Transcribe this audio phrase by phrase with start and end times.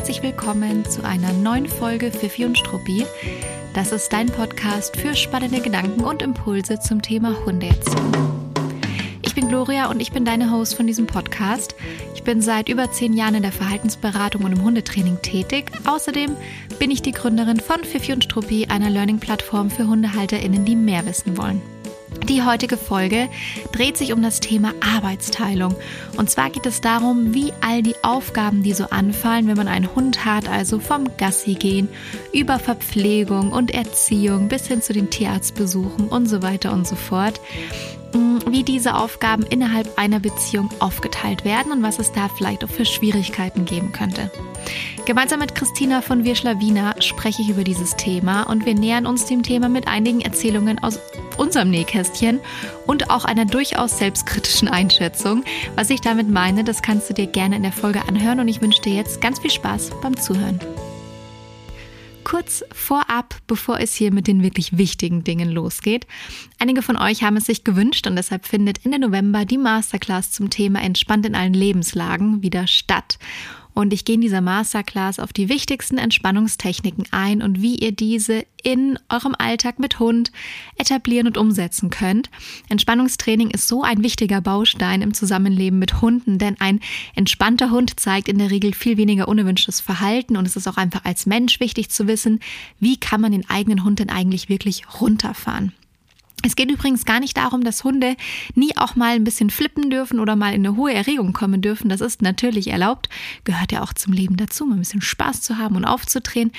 [0.00, 3.04] herzlich willkommen zu einer neuen Folge Fifi und Struppi.
[3.74, 8.10] Das ist dein Podcast für spannende Gedanken und Impulse zum Thema Hundeerziehung.
[9.20, 11.74] Ich bin Gloria und ich bin deine Host von diesem Podcast.
[12.14, 15.70] Ich bin seit über zehn Jahren in der Verhaltensberatung und im Hundetraining tätig.
[15.84, 16.34] Außerdem
[16.78, 21.36] bin ich die Gründerin von Fifi und Struppi, einer Learning-Plattform für HundehalterInnen, die mehr wissen
[21.36, 21.60] wollen.
[22.30, 23.28] Die heutige Folge
[23.72, 25.74] dreht sich um das Thema Arbeitsteilung.
[26.16, 29.92] Und zwar geht es darum, wie all die Aufgaben, die so anfallen, wenn man einen
[29.96, 31.88] Hund hat, also vom Gassi gehen,
[32.32, 37.40] über Verpflegung und Erziehung bis hin zu den Tierarztbesuchen und so weiter und so fort,
[38.12, 42.70] mm, wie diese Aufgaben innerhalb einer Beziehung aufgeteilt werden und was es da vielleicht auch
[42.70, 44.30] für Schwierigkeiten geben könnte.
[45.06, 49.42] Gemeinsam mit Christina von Wirschlawina spreche ich über dieses Thema und wir nähern uns dem
[49.42, 51.00] Thema mit einigen Erzählungen aus
[51.36, 52.38] unserem Nähkästchen
[52.86, 55.44] und auch einer durchaus selbstkritischen Einschätzung.
[55.74, 58.60] Was ich damit meine, das kannst du dir gerne in der Folge anhören und ich
[58.60, 60.60] wünsche dir jetzt ganz viel Spaß beim Zuhören.
[62.22, 66.06] Kurz vorab, bevor es hier mit den wirklich wichtigen Dingen losgeht.
[66.58, 70.50] Einige von euch haben es sich gewünscht und deshalb findet Ende November die Masterclass zum
[70.50, 73.18] Thema Entspannt in allen Lebenslagen wieder statt.
[73.74, 78.44] Und ich gehe in dieser Masterclass auf die wichtigsten Entspannungstechniken ein und wie ihr diese
[78.62, 80.32] in eurem Alltag mit Hund
[80.76, 82.30] etablieren und umsetzen könnt.
[82.68, 86.80] Entspannungstraining ist so ein wichtiger Baustein im Zusammenleben mit Hunden, denn ein
[87.14, 91.04] entspannter Hund zeigt in der Regel viel weniger unerwünschtes Verhalten und es ist auch einfach
[91.04, 92.40] als Mensch wichtig zu wissen,
[92.78, 95.72] wie kann man den eigenen Hund denn eigentlich wirklich runterfahren.
[96.42, 98.16] Es geht übrigens gar nicht darum, dass Hunde
[98.54, 101.88] nie auch mal ein bisschen flippen dürfen oder mal in eine hohe Erregung kommen dürfen.
[101.88, 103.08] Das ist natürlich erlaubt,
[103.44, 106.52] gehört ja auch zum Leben dazu, mal ein bisschen Spaß zu haben und aufzudrehen.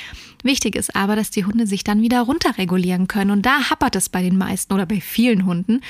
[0.44, 3.32] Wichtig ist aber, dass die Hunde sich dann wieder runterregulieren können.
[3.32, 5.82] Und da happert es bei den meisten oder bei vielen Hunden.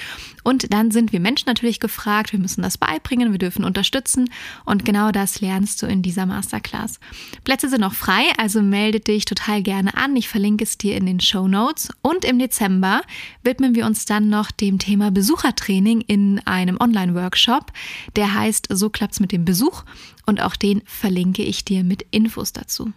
[0.43, 4.30] Und dann sind wir Menschen natürlich gefragt, wir müssen das beibringen, wir dürfen unterstützen.
[4.66, 6.99] Und genau das lernst du in dieser Masterclass.
[7.43, 10.16] Plätze sind noch frei, also melde dich total gerne an.
[10.16, 11.89] Ich verlinke es dir in den Show Notes.
[12.02, 13.02] Und im Dezember
[13.43, 17.71] widmen wir uns dann noch dem Thema Besuchertraining in einem Online-Workshop.
[18.15, 19.83] Der heißt So klappt's mit dem Besuch
[20.26, 22.93] und auch den verlinke ich dir mit Infos dazu.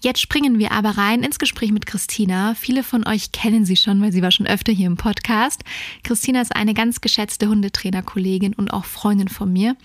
[0.00, 2.54] Jetzt springen wir aber rein ins Gespräch mit Christina.
[2.54, 5.62] Viele von euch kennen sie schon, weil sie war schon öfter hier im Podcast.
[6.02, 9.76] Christina ist eine ganz geschätzte Hundetrainerkollegin und auch Freundin von mir.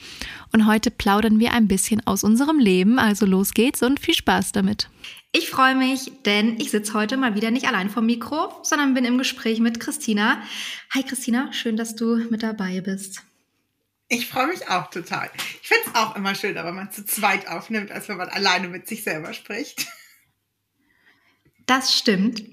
[0.54, 3.00] Und heute plaudern wir ein bisschen aus unserem Leben.
[3.00, 4.90] Also los geht's und viel Spaß damit.
[5.34, 9.04] Ich freue mich, denn ich sitze heute mal wieder nicht allein vom Mikro, sondern bin
[9.04, 10.42] im Gespräch mit Christina.
[10.94, 13.25] Hi Christina, schön, dass du mit dabei bist.
[14.08, 15.32] Ich freue mich auch total.
[15.62, 18.68] Ich finde es auch immer schöner, wenn man zu zweit aufnimmt, als wenn man alleine
[18.68, 19.88] mit sich selber spricht.
[21.66, 22.44] Das stimmt.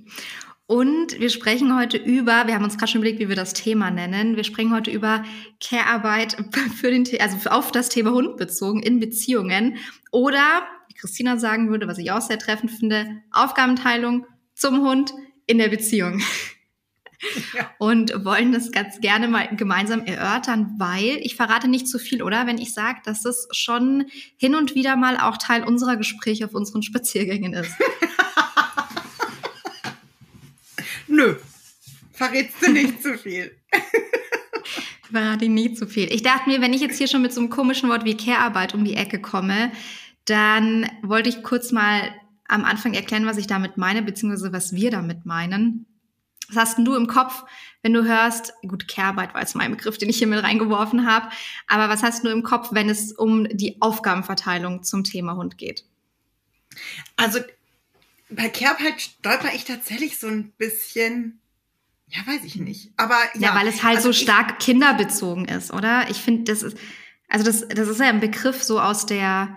[0.66, 3.90] Und wir sprechen heute über, wir haben uns gerade schon überlegt, wie wir das Thema
[3.90, 4.36] nennen.
[4.36, 5.22] Wir sprechen heute über
[5.60, 6.36] Care-Arbeit
[6.80, 9.76] für den, also auf das Thema Hund bezogen in Beziehungen.
[10.10, 14.24] Oder, wie Christina sagen würde, was ich auch sehr treffend finde, Aufgabenteilung
[14.54, 15.12] zum Hund
[15.46, 16.22] in der Beziehung.
[17.78, 22.46] Und wollen das ganz gerne mal gemeinsam erörtern, weil ich verrate nicht zu viel, oder?
[22.46, 24.06] Wenn ich sage, dass das schon
[24.36, 27.72] hin und wieder mal auch Teil unserer Gespräche auf unseren Spaziergängen ist.
[31.06, 31.36] Nö,
[32.12, 33.56] verrätst du nicht zu viel.
[35.12, 36.10] verrate ich nicht zu viel.
[36.12, 38.74] Ich dachte mir, wenn ich jetzt hier schon mit so einem komischen Wort wie Care-Arbeit
[38.74, 39.70] um die Ecke komme,
[40.24, 42.00] dann wollte ich kurz mal
[42.48, 45.86] am Anfang erklären, was ich damit meine, beziehungsweise was wir damit meinen.
[46.52, 47.44] Was hast denn du im Kopf,
[47.82, 51.28] wenn du hörst, gut, Care-Arbeit war jetzt mein Begriff, den ich hier mit reingeworfen habe,
[51.66, 55.84] aber was hast du im Kopf, wenn es um die Aufgabenverteilung zum Thema Hund geht?
[57.16, 57.40] Also
[58.30, 61.40] bei Care-Arbeit stolper ich tatsächlich so ein bisschen,
[62.08, 62.92] ja, weiß ich nicht.
[62.96, 66.10] Aber ja, ja weil es halt also so stark kinderbezogen ist, oder?
[66.10, 66.76] Ich finde, das ist,
[67.28, 69.56] also das, das ist ja ein Begriff so aus der,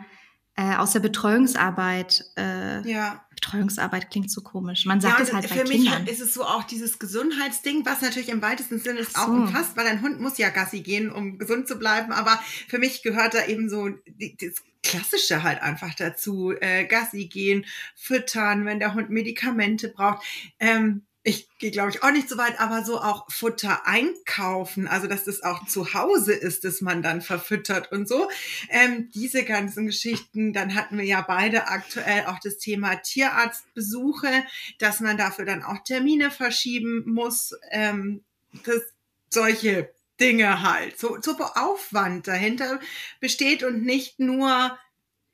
[0.55, 2.25] äh, aus der Betreuungsarbeit.
[2.37, 3.24] Äh, ja.
[3.45, 4.85] Betreuungsarbeit klingt so komisch.
[4.85, 6.03] Man sagt ja, es halt bei Für Kindern.
[6.03, 9.21] mich ist es so auch dieses Gesundheitsding, was natürlich im weitesten Sinne es so.
[9.21, 12.11] auch umfasst, weil ein Hund muss ja Gassi gehen, um gesund zu bleiben.
[12.11, 16.53] Aber für mich gehört da eben so das Klassische halt einfach dazu.
[16.59, 17.65] Äh, Gassi gehen,
[17.95, 20.23] füttern, wenn der Hund Medikamente braucht.
[20.59, 25.07] Ähm, ich gehe, glaube ich, auch nicht so weit, aber so auch Futter einkaufen, also
[25.07, 28.29] dass das auch zu Hause ist, dass man dann verfüttert und so.
[28.69, 34.43] Ähm, diese ganzen Geschichten, dann hatten wir ja beide aktuell auch das Thema Tierarztbesuche,
[34.77, 37.55] dass man dafür dann auch Termine verschieben muss.
[37.71, 38.23] Ähm,
[38.63, 38.81] das,
[39.29, 42.79] solche Dinge halt, so, so Aufwand dahinter
[43.19, 44.77] besteht und nicht nur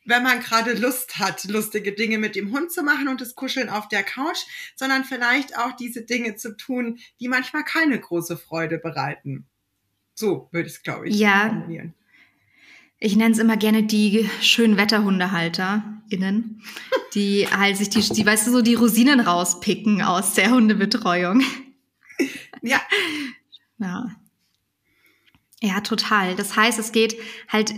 [0.05, 3.69] wenn man gerade Lust hat, lustige Dinge mit dem Hund zu machen und das Kuscheln
[3.69, 4.39] auf der Couch,
[4.75, 9.45] sondern vielleicht auch diese Dinge zu tun, die manchmal keine große Freude bereiten.
[10.15, 11.47] So würde ich es, glaube ich, ja.
[11.47, 11.93] formulieren.
[12.99, 16.61] ich nenne es immer gerne die schönen WetterhundehalterInnen,
[17.13, 21.43] die halt sich die, die, weißt du, so die Rosinen rauspicken aus der Hundebetreuung.
[22.61, 22.81] Ja.
[23.83, 24.15] Ja.
[25.59, 26.35] Ja, total.
[26.35, 27.15] Das heißt, es geht
[27.49, 27.73] halt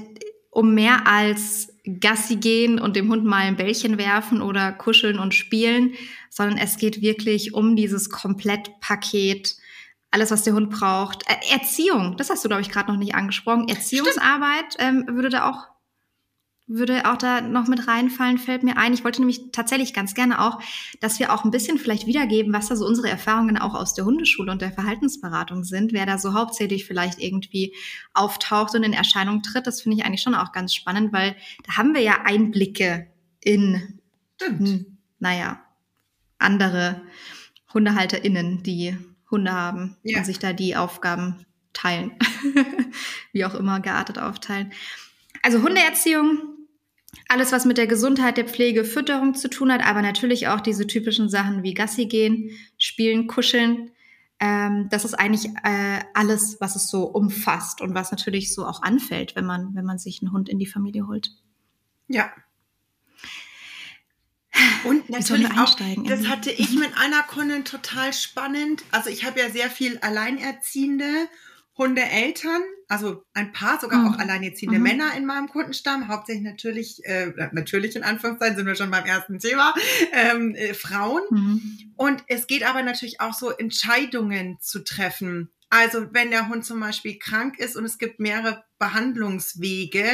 [0.49, 5.33] um mehr als Gassi gehen und dem Hund mal ein Bällchen werfen oder kuscheln und
[5.33, 5.93] spielen,
[6.29, 9.57] sondern es geht wirklich um dieses Komplettpaket
[10.11, 11.23] alles, was der Hund braucht.
[11.27, 13.67] Äh, Erziehung, das hast du, glaube ich, gerade noch nicht angesprochen.
[13.67, 15.72] Erziehungsarbeit ähm, würde da auch
[16.73, 18.93] würde auch da noch mit reinfallen, fällt mir ein.
[18.93, 20.59] Ich wollte nämlich tatsächlich ganz gerne auch,
[20.99, 24.05] dass wir auch ein bisschen vielleicht wiedergeben, was da so unsere Erfahrungen auch aus der
[24.05, 27.73] Hundeschule und der Verhaltensberatung sind, wer da so hauptsächlich vielleicht irgendwie
[28.13, 29.67] auftaucht und in Erscheinung tritt.
[29.67, 31.35] Das finde ich eigentlich schon auch ganz spannend, weil
[31.65, 33.07] da haben wir ja Einblicke
[33.41, 33.99] in,
[34.41, 34.85] Stimmt.
[35.19, 35.61] naja,
[36.39, 37.01] andere
[37.73, 38.97] HundehalterInnen, die
[39.29, 40.19] Hunde haben ja.
[40.19, 42.11] und sich da die Aufgaben teilen.
[43.31, 44.71] Wie auch immer geartet aufteilen.
[45.41, 46.52] Also Hundeerziehung,
[47.27, 50.87] alles, was mit der Gesundheit, der Pflege, Fütterung zu tun hat, aber natürlich auch diese
[50.87, 53.91] typischen Sachen wie Gassi gehen, spielen, kuscheln.
[54.39, 58.81] Ähm, das ist eigentlich äh, alles, was es so umfasst und was natürlich so auch
[58.81, 61.31] anfällt, wenn man, wenn man sich einen Hund in die Familie holt.
[62.07, 62.31] Ja,
[64.83, 65.75] und natürlich auch,
[66.05, 68.83] das hatte ich mit einer Kundin total spannend.
[68.91, 71.27] Also ich habe ja sehr viel Alleinerziehende
[71.75, 74.07] Hundeeltern, also ein paar, sogar mhm.
[74.07, 74.83] auch alleinerziehende mhm.
[74.83, 79.39] Männer in meinem Kundenstamm, hauptsächlich natürlich, äh, natürlich in Anführungszeichen sind wir schon beim ersten
[79.39, 79.73] Thema,
[80.11, 81.23] ähm, äh, Frauen.
[81.31, 81.93] Mhm.
[81.95, 85.49] Und es geht aber natürlich auch so, Entscheidungen zu treffen.
[85.69, 90.05] Also wenn der Hund zum Beispiel krank ist und es gibt mehrere Behandlungswege,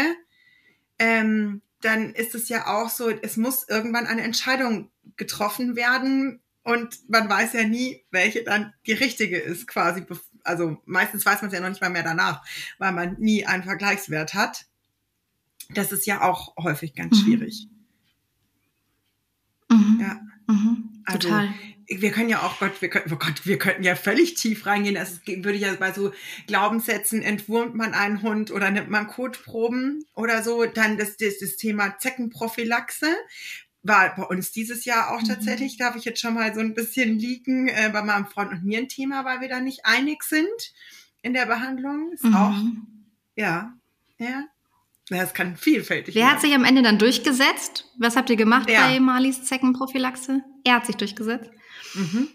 [0.98, 7.10] ähm, dann ist es ja auch so, es muss irgendwann eine Entscheidung getroffen werden und
[7.10, 10.06] man weiß ja nie, welche dann die richtige ist quasi.
[10.50, 12.44] Also meistens weiß man es ja noch nicht mal mehr danach,
[12.78, 14.66] weil man nie einen Vergleichswert hat.
[15.70, 17.24] Das ist ja auch häufig ganz mhm.
[17.24, 17.68] schwierig.
[19.70, 19.98] Mhm.
[20.02, 20.20] Ja.
[20.48, 21.04] Mhm.
[21.06, 21.50] Also, Total
[21.90, 24.96] wir können ja auch, Gott, wir könnten, oh Gott, wir könnten ja völlig tief reingehen.
[24.96, 26.14] Das würde ja bei so
[26.46, 30.66] Glaubenssätzen, entwurmt man einen Hund oder nimmt man Kotproben oder so.
[30.66, 33.08] Dann das, das, das Thema Zeckenprophylaxe
[33.84, 35.28] war bei uns dieses Jahr auch mhm.
[35.28, 38.64] tatsächlich, darf ich jetzt schon mal so ein bisschen liegen, äh, bei meinem Freund und
[38.64, 40.74] mir ein Thema, weil wir da nicht einig sind
[41.22, 42.12] in der Behandlung.
[42.14, 42.36] Ist mhm.
[42.36, 42.56] auch,
[43.36, 43.74] ja,
[44.18, 44.46] ja.
[45.12, 46.36] Ja, es kann vielfältig Wer werden.
[46.36, 47.92] hat sich am Ende dann durchgesetzt?
[47.98, 48.88] Was habt ihr gemacht ja.
[48.88, 50.44] bei Marlies Zeckenprophylaxe?
[50.64, 51.50] Er hat sich durchgesetzt.
[51.96, 52.28] Mhm.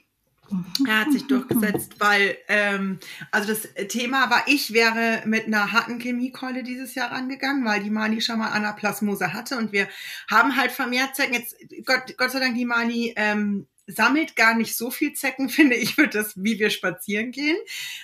[0.87, 2.99] Er hat sich durchgesetzt, weil, ähm,
[3.31, 7.91] also das Thema war, ich wäre mit einer harten Chemiekeule dieses Jahr rangegangen, weil die
[7.91, 9.89] Mali schon mal Anaplasmose hatte und wir
[10.31, 11.35] haben halt vermehrt Zecken.
[11.35, 15.77] Jetzt, Gott, Gott sei Dank, die Mali ähm, sammelt gar nicht so viel Zecken, finde
[15.77, 17.57] ich, für das, wie wir spazieren gehen.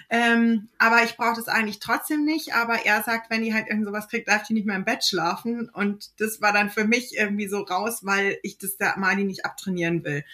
[0.08, 2.54] Ähm, aber ich brauche das eigentlich trotzdem nicht.
[2.54, 5.04] Aber er sagt, wenn die halt irgend sowas kriegt, darf die nicht mehr im Bett
[5.04, 5.68] schlafen.
[5.68, 9.44] Und das war dann für mich irgendwie so raus, weil ich das der Mali nicht
[9.44, 10.24] abtrainieren will.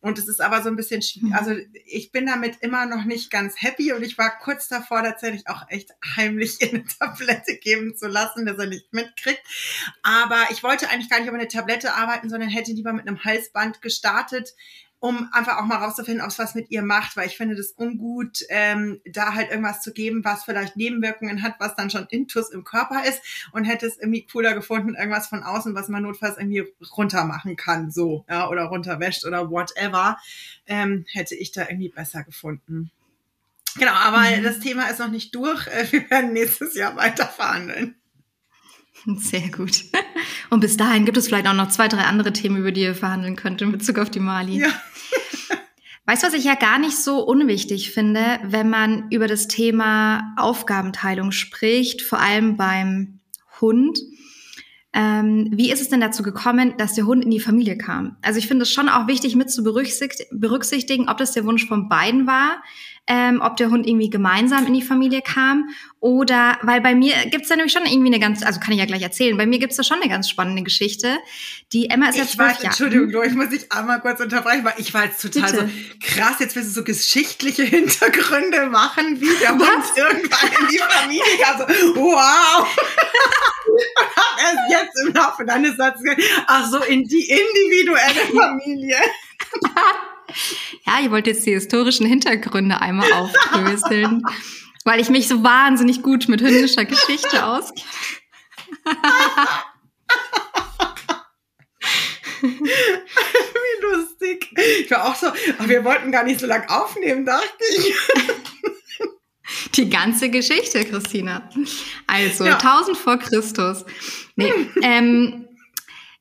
[0.00, 1.32] Und es ist aber so ein bisschen, mhm.
[1.32, 1.52] also
[1.84, 5.68] ich bin damit immer noch nicht ganz happy und ich war kurz davor tatsächlich auch
[5.68, 9.42] echt heimlich in eine Tablette geben zu lassen, dass er nicht mitkriegt.
[10.02, 13.24] Aber ich wollte eigentlich gar nicht über eine Tablette arbeiten, sondern hätte lieber mit einem
[13.24, 14.54] Halsband gestartet,
[15.00, 17.72] um einfach auch mal rauszufinden, ob es was mit ihr macht, weil ich finde das
[17.76, 22.50] ungut, ähm, da halt irgendwas zu geben, was vielleicht Nebenwirkungen hat, was dann schon Intus
[22.50, 23.22] im Körper ist
[23.52, 26.64] und hätte es irgendwie cooler gefunden, irgendwas von außen, was man notfalls irgendwie
[26.96, 30.18] runter machen kann, so, ja, oder runterwäscht oder whatever,
[30.66, 32.90] ähm, hätte ich da irgendwie besser gefunden.
[33.76, 34.42] Genau, aber mhm.
[34.42, 35.66] das Thema ist noch nicht durch.
[35.68, 37.94] Äh, wir werden nächstes Jahr weiter verhandeln.
[39.16, 39.84] Sehr gut.
[40.50, 42.94] Und bis dahin gibt es vielleicht auch noch zwei, drei andere Themen, über die ihr
[42.94, 44.60] verhandeln könnt in Bezug auf die Mali.
[44.60, 44.68] Ja.
[46.06, 50.34] Weißt du, was ich ja gar nicht so unwichtig finde, wenn man über das Thema
[50.38, 53.20] Aufgabenteilung spricht, vor allem beim
[53.60, 53.98] Hund?
[54.94, 58.16] Ähm, wie ist es denn dazu gekommen, dass der Hund in die Familie kam?
[58.22, 61.90] Also ich finde es schon auch wichtig mit zu berücksichtigen, ob das der Wunsch von
[61.90, 62.62] beiden war,
[63.08, 67.48] ähm, ob der Hund irgendwie gemeinsam in die Familie kam oder, weil bei mir gibt's
[67.48, 69.76] da nämlich schon irgendwie eine ganz, also kann ich ja gleich erzählen, bei mir gibt's
[69.76, 71.16] da schon eine ganz spannende Geschichte.
[71.72, 72.66] Die Emma ist jetzt zwölf Jahre.
[72.66, 75.68] Entschuldigung, ich muss dich einmal kurz unterbrechen, weil ich war jetzt total Bitte.
[75.68, 79.52] so krass, jetzt willst du so geschichtliche Hintergründe machen, wie der?
[79.52, 79.64] Hund
[79.96, 81.58] irgendwann in die Familie kam.
[81.58, 82.76] So, wow!
[83.68, 86.04] Und hab erst jetzt im Laufe deines Satzes
[86.46, 88.96] ach so, in die individuelle Familie.
[90.86, 94.22] Ja, ich wollte jetzt die historischen Hintergründe einmal aufdröseln,
[94.84, 97.84] weil ich mich so wahnsinnig gut mit hündischer Geschichte auskenne.
[102.40, 104.54] Wie lustig.
[104.80, 107.94] Ich war auch so, ach, wir wollten gar nicht so lang aufnehmen, dachte ich.
[109.74, 111.48] Die ganze Geschichte, Christina.
[112.06, 112.58] Also ja.
[112.58, 113.84] 1000 vor Christus.
[114.36, 115.47] Nee, ähm,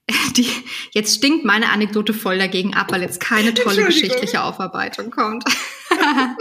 [0.38, 0.48] die,
[0.92, 5.44] jetzt stinkt meine Anekdote voll dagegen ab, weil jetzt keine tolle geschichtliche Aufarbeitung kommt.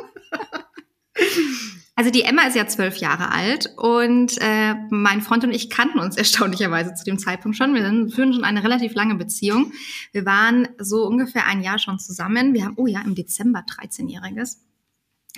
[1.97, 5.99] also die Emma ist ja zwölf Jahre alt und äh, mein Freund und ich kannten
[5.99, 7.75] uns erstaunlicherweise zu dem Zeitpunkt schon.
[7.75, 9.73] Wir führen schon eine relativ lange Beziehung.
[10.13, 12.55] Wir waren so ungefähr ein Jahr schon zusammen.
[12.55, 14.59] Wir haben, oh ja, im Dezember 13-Jähriges.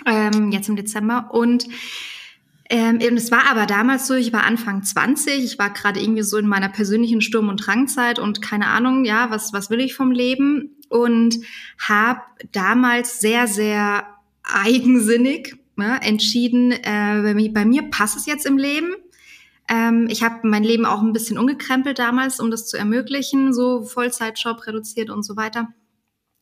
[0.05, 1.29] Ähm, jetzt im Dezember.
[1.31, 1.67] Und
[2.69, 6.37] ähm, es war aber damals so, ich war Anfang 20, ich war gerade irgendwie so
[6.37, 10.11] in meiner persönlichen Sturm- und Drangzeit und keine Ahnung, ja, was, was will ich vom
[10.11, 10.75] Leben?
[10.87, 11.39] Und
[11.79, 12.21] habe
[12.51, 14.05] damals sehr, sehr
[14.43, 18.93] eigensinnig ne, entschieden, äh, bei, mir, bei mir passt es jetzt im Leben.
[19.67, 23.83] Ähm, ich habe mein Leben auch ein bisschen umgekrempelt damals, um das zu ermöglichen, so
[23.83, 25.69] Vollzeitjob reduziert und so weiter.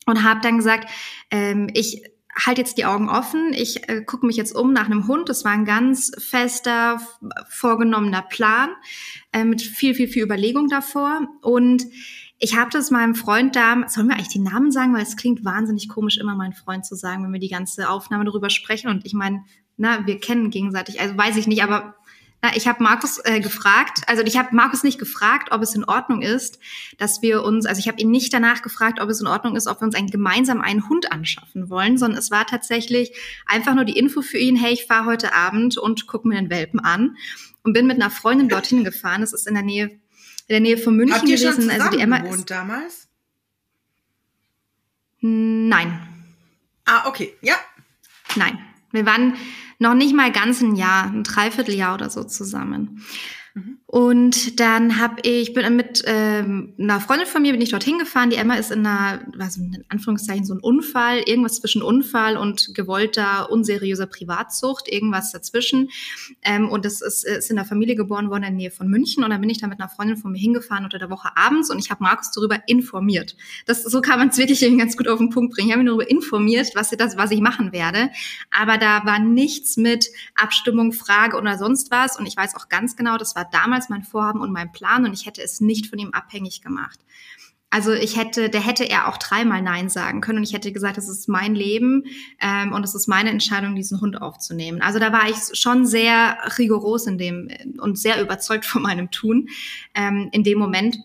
[0.06, 0.90] Und habe dann gesagt,
[1.32, 2.04] ähm, ich
[2.46, 3.54] halt jetzt die Augen offen.
[3.54, 5.30] Ich äh, gucke mich jetzt um nach einem Hund.
[5.30, 7.02] Das war ein ganz fester,
[7.50, 8.70] vorgenommener Plan
[9.32, 11.22] äh, mit viel, viel, viel Überlegung davor.
[11.42, 11.86] Und
[12.40, 15.44] ich habe das meinem Freund da, sollen wir eigentlich die Namen sagen, weil es klingt
[15.44, 18.90] wahnsinnig komisch, immer meinen Freund zu sagen, wenn wir die ganze Aufnahme darüber sprechen.
[18.90, 19.44] Und ich meine,
[19.76, 21.96] na, wir kennen gegenseitig, also weiß ich nicht, aber
[22.42, 25.84] na, ich habe Markus äh, gefragt, also ich habe Markus nicht gefragt, ob es in
[25.86, 26.60] Ordnung ist,
[27.00, 29.66] dass wir uns, also ich habe ihn nicht danach gefragt, ob es in Ordnung ist,
[29.66, 33.12] ob wir uns einen, gemeinsam einen Hund anschaffen wollen, sondern es war tatsächlich
[33.48, 36.52] einfach nur die Info für ihn, hey, ich fahre heute Abend und gucke mir den
[36.52, 37.18] Welpen an
[37.64, 39.24] und bin mit einer Freundin dorthin gefahren.
[39.24, 40.00] Es ist in der Nähe, in
[40.48, 41.64] der Nähe von München Habt ihr gewesen.
[41.64, 43.08] Schon also die Emma ist damals?
[45.22, 46.08] Nein.
[46.86, 47.56] Ah, okay, ja.
[48.36, 48.60] Nein.
[48.98, 49.36] Wir waren
[49.80, 53.04] noch nicht mal ganz ein Jahr, ein Dreivierteljahr oder so zusammen.
[53.54, 53.78] Mhm.
[53.90, 58.30] Und dann habe ich, bin mit ähm, einer Freundin von mir, bin ich dorthin gefahren.
[58.30, 62.76] Die Emma ist in einer, was in Anführungszeichen so ein Unfall, irgendwas zwischen Unfall und
[62.76, 65.90] gewollter, unseriöser Privatzucht, irgendwas dazwischen.
[66.44, 69.24] Ähm, und das ist, ist in der Familie geboren worden in der Nähe von München.
[69.24, 71.72] Und dann bin ich da mit einer Freundin von mir hingefahren unter der Woche abends
[71.72, 73.38] und ich habe Markus darüber informiert.
[73.68, 75.70] Das, so kann man es wirklich ganz gut auf den Punkt bringen.
[75.70, 78.10] Ich habe ihn darüber informiert, was, das, was ich machen werde.
[78.52, 82.20] Aber da war nichts mit Abstimmung, Frage oder sonst was.
[82.20, 85.06] Und ich weiß auch ganz genau, das war damals damals mein Vorhaben und mein Plan
[85.06, 87.00] und ich hätte es nicht von ihm abhängig gemacht.
[87.70, 90.98] Also ich hätte, der hätte er auch dreimal Nein sagen können und ich hätte gesagt,
[90.98, 92.06] das ist mein Leben
[92.40, 94.82] ähm, und es ist meine Entscheidung, diesen Hund aufzunehmen.
[94.82, 99.50] Also da war ich schon sehr rigoros in dem und sehr überzeugt von meinem Tun
[99.94, 100.98] ähm, in dem Moment.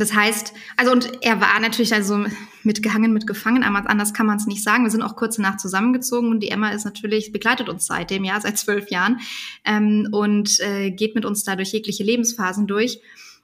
[0.00, 2.24] Das heißt, also und er war natürlich also
[2.62, 4.84] mitgehangen, mitgefangen, aber anders kann man es nicht sagen.
[4.84, 8.40] Wir sind auch kurz danach zusammengezogen und die Emma ist natürlich, begleitet uns seitdem, ja,
[8.40, 9.20] seit zwölf Jahren
[9.66, 13.02] ähm, und äh, geht mit uns da durch jegliche Lebensphasen durch.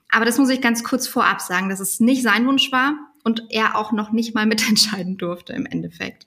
[0.09, 3.43] Aber das muss ich ganz kurz vorab sagen, dass es nicht sein Wunsch war und
[3.49, 6.25] er auch noch nicht mal mitentscheiden durfte im Endeffekt.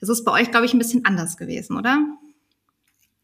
[0.00, 2.04] Das ist bei euch, glaube ich, ein bisschen anders gewesen, oder?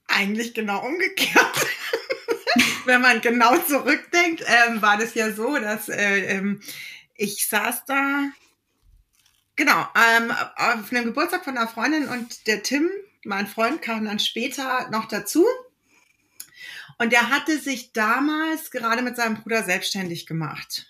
[0.06, 1.66] Eigentlich genau umgekehrt.
[2.84, 6.60] wenn man genau zurückdenkt, ähm, war das ja so, dass äh, ähm,
[7.16, 8.24] ich saß da,
[9.56, 12.88] genau, ähm, auf einem Geburtstag von einer Freundin und der Tim,
[13.24, 15.44] mein Freund, kam dann später noch dazu.
[16.98, 20.86] Und der hatte sich damals gerade mit seinem Bruder selbstständig gemacht.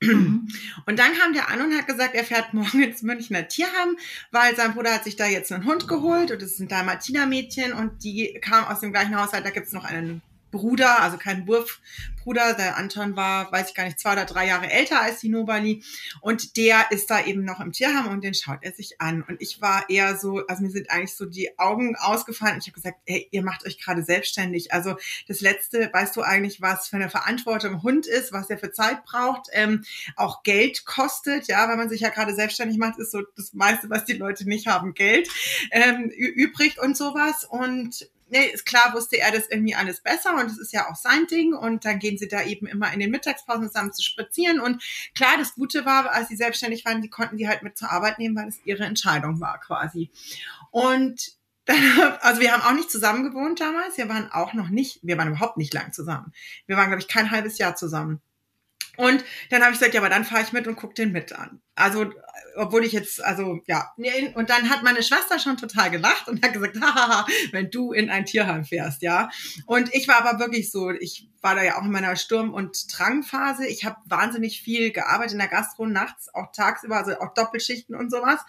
[0.00, 0.48] Mhm.
[0.86, 3.96] Und dann kam der an und hat gesagt, er fährt morgen ins Münchner Tierheim,
[4.30, 8.02] weil sein Bruder hat sich da jetzt einen Hund geholt und es sind Dalmatiner-Mädchen und
[8.02, 12.54] die kam aus dem gleichen Haushalt, da gibt es noch einen Bruder, also kein Wurfbruder.
[12.54, 15.82] Der Anton war, weiß ich gar nicht, zwei oder drei Jahre älter als die Nobali.
[16.20, 19.22] Und der ist da eben noch im Tierheim und den schaut er sich an.
[19.22, 22.58] Und ich war eher so, also mir sind eigentlich so die Augen ausgefallen.
[22.58, 24.72] Ich habe gesagt, hey, ihr macht euch gerade selbstständig.
[24.72, 24.96] Also
[25.28, 29.04] das Letzte, weißt du eigentlich, was für eine Verantwortung Hund ist, was er für Zeit
[29.04, 29.84] braucht, ähm,
[30.16, 31.46] auch Geld kostet.
[31.48, 34.48] Ja, wenn man sich ja gerade selbstständig macht, ist so das meiste, was die Leute
[34.48, 35.28] nicht haben, Geld
[35.70, 37.44] ähm, übrig und sowas.
[37.44, 40.96] Und nee, ist klar, wusste er das irgendwie alles besser und es ist ja auch
[40.96, 44.60] sein Ding und dann gehen sie da eben immer in den Mittagspausen zusammen zu spazieren
[44.60, 44.82] und
[45.14, 48.18] klar, das Gute war, als sie selbstständig waren, die konnten die halt mit zur Arbeit
[48.18, 50.10] nehmen, weil es ihre Entscheidung war quasi.
[50.70, 51.32] Und
[51.64, 51.76] dann,
[52.20, 55.28] also wir haben auch nicht zusammen gewohnt damals, wir waren auch noch nicht, wir waren
[55.28, 56.32] überhaupt nicht lang zusammen.
[56.66, 58.20] Wir waren, glaube ich, kein halbes Jahr zusammen.
[59.00, 61.32] Und dann habe ich gesagt, ja, aber dann fahre ich mit und guck den mit
[61.32, 61.62] an.
[61.74, 62.12] Also,
[62.56, 63.90] obwohl ich jetzt, also ja,
[64.34, 68.10] und dann hat meine Schwester schon total gelacht und hat gesagt, hahaha, wenn du in
[68.10, 69.30] ein Tierheim fährst, ja.
[69.64, 72.76] Und ich war aber wirklich so, ich war da ja auch in meiner Sturm- und
[72.92, 73.66] Drangphase.
[73.66, 78.10] Ich habe wahnsinnig viel gearbeitet in der Gastro nachts, auch tagsüber, also auch Doppelschichten und
[78.10, 78.40] sowas.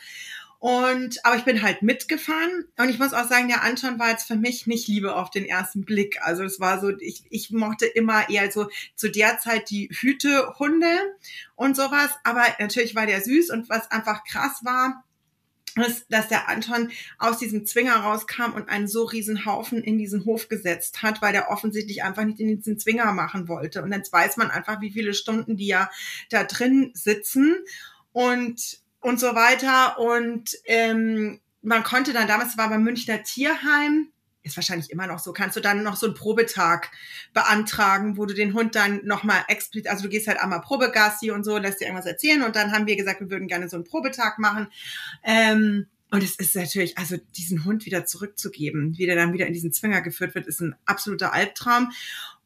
[0.62, 2.66] Und, aber ich bin halt mitgefahren.
[2.78, 5.44] Und ich muss auch sagen, der Anton war jetzt für mich nicht Liebe auf den
[5.44, 6.20] ersten Blick.
[6.22, 11.16] Also es war so, ich, ich mochte immer eher so zu der Zeit die Hütehunde
[11.56, 12.12] und sowas.
[12.24, 15.04] Aber natürlich war der süß und was einfach krass war,
[15.74, 20.26] dass, dass der Anton aus diesem Zwinger rauskam und einen so riesen Haufen in diesen
[20.26, 23.82] Hof gesetzt hat, weil der offensichtlich einfach nicht in diesen Zwinger machen wollte.
[23.82, 25.90] Und jetzt weiß man einfach, wie viele Stunden die ja
[26.30, 27.56] da drin sitzen
[28.12, 30.00] und, und so weiter.
[30.00, 34.08] Und ähm, man konnte dann, damals war beim Münchner Tierheim,
[34.44, 36.90] ist wahrscheinlich immer noch so, kannst du dann noch so einen Probetag
[37.34, 41.44] beantragen, wo du den Hund dann nochmal explizit, also du gehst halt einmal Probegassi und
[41.44, 43.86] so, lässt dir irgendwas erzählen und dann haben wir gesagt, wir würden gerne so einen
[43.86, 44.68] Probetag machen.
[45.24, 49.54] Ähm, und es ist natürlich, also diesen Hund wieder zurückzugeben, wie der dann wieder in
[49.54, 51.92] diesen Zwinger geführt wird, ist ein absoluter Albtraum.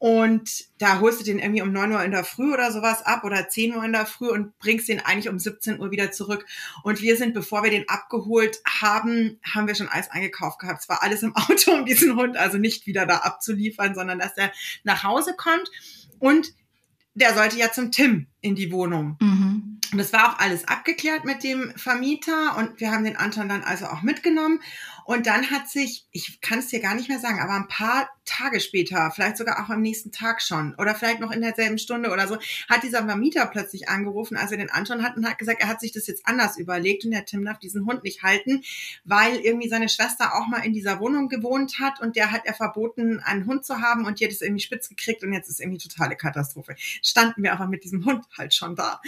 [0.06, 3.24] Und da holst du den irgendwie um neun Uhr in der Früh oder sowas ab
[3.24, 6.46] oder zehn Uhr in der Früh und bringst den eigentlich um 17 Uhr wieder zurück.
[6.84, 10.84] Und wir sind, bevor wir den abgeholt haben, haben wir schon alles eingekauft gehabt.
[10.84, 14.38] Es war alles im Auto, um diesen Hund also nicht wieder da abzuliefern, sondern dass
[14.38, 14.52] er
[14.84, 15.72] nach Hause kommt.
[16.20, 16.54] Und
[17.16, 19.18] der sollte ja zum Tim in die Wohnung.
[19.20, 19.80] Mhm.
[19.92, 23.64] Und das war auch alles abgeklärt mit dem Vermieter und wir haben den Anton dann
[23.64, 24.60] also auch mitgenommen.
[25.06, 28.08] Und dann hat sich, ich kann es dir gar nicht mehr sagen, aber ein paar
[28.26, 32.12] Tage später, vielleicht sogar auch am nächsten Tag schon oder vielleicht noch in derselben Stunde
[32.12, 35.62] oder so, hat dieser Vermieter plötzlich angerufen, als er den Anton hat und hat gesagt,
[35.62, 38.64] er hat sich das jetzt anders überlegt und der Tim darf diesen Hund nicht halten,
[39.04, 42.54] weil irgendwie seine Schwester auch mal in dieser Wohnung gewohnt hat und der hat er
[42.54, 45.62] verboten, einen Hund zu haben und die hat es irgendwie spitz gekriegt und jetzt ist
[45.62, 46.76] irgendwie totale Katastrophe.
[47.02, 49.02] Standen wir aber mit diesem Hund halt schon da.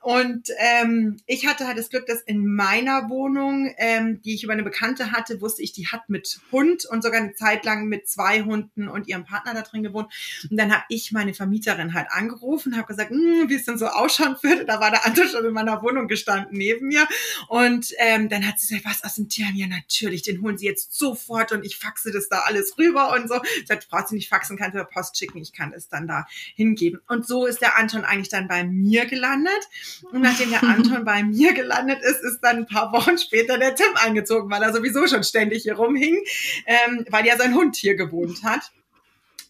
[0.00, 4.52] Und ähm, ich hatte halt das Glück, dass in meiner Wohnung, ähm, die ich über
[4.52, 8.08] eine Bekannte hatte, wusste ich, die hat mit Hund und sogar eine Zeit lang mit
[8.08, 10.12] zwei Hunden und ihrem Partner da drin gewohnt.
[10.50, 13.86] Und dann habe ich meine Vermieterin halt angerufen, habe gesagt, hm, wie es denn so
[13.86, 14.64] ausschauen würde.
[14.64, 17.06] Da war der Anton schon in meiner Wohnung gestanden neben mir.
[17.48, 19.56] Und ähm, dann hat sie gesagt, was aus dem Tierheim?
[19.56, 23.28] Ja, natürlich, den holen sie jetzt sofort und ich faxe das da alles rüber und
[23.28, 23.40] so.
[23.60, 26.06] Ich sagte, braucht sie nicht faxen, kann sie per Post schicken, ich kann es dann
[26.06, 27.00] da hingeben.
[27.08, 29.68] Und so ist der Anton eigentlich dann bei mir gelandet.
[30.12, 33.74] Und nachdem der Anton bei mir gelandet ist, ist dann ein paar Wochen später der
[33.74, 36.22] Tim eingezogen, weil er sowieso schon ständig hier rumhing,
[36.66, 38.53] ähm, weil ja sein Hund hier gewohnt hat.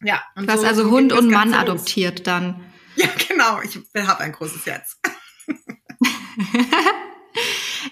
[0.03, 0.23] Ja.
[0.37, 1.59] Und du so, also so Hund und Mann los.
[1.59, 2.61] adoptiert dann.
[2.97, 3.61] Ja, genau.
[3.63, 5.01] Ich habe ein großes Herz.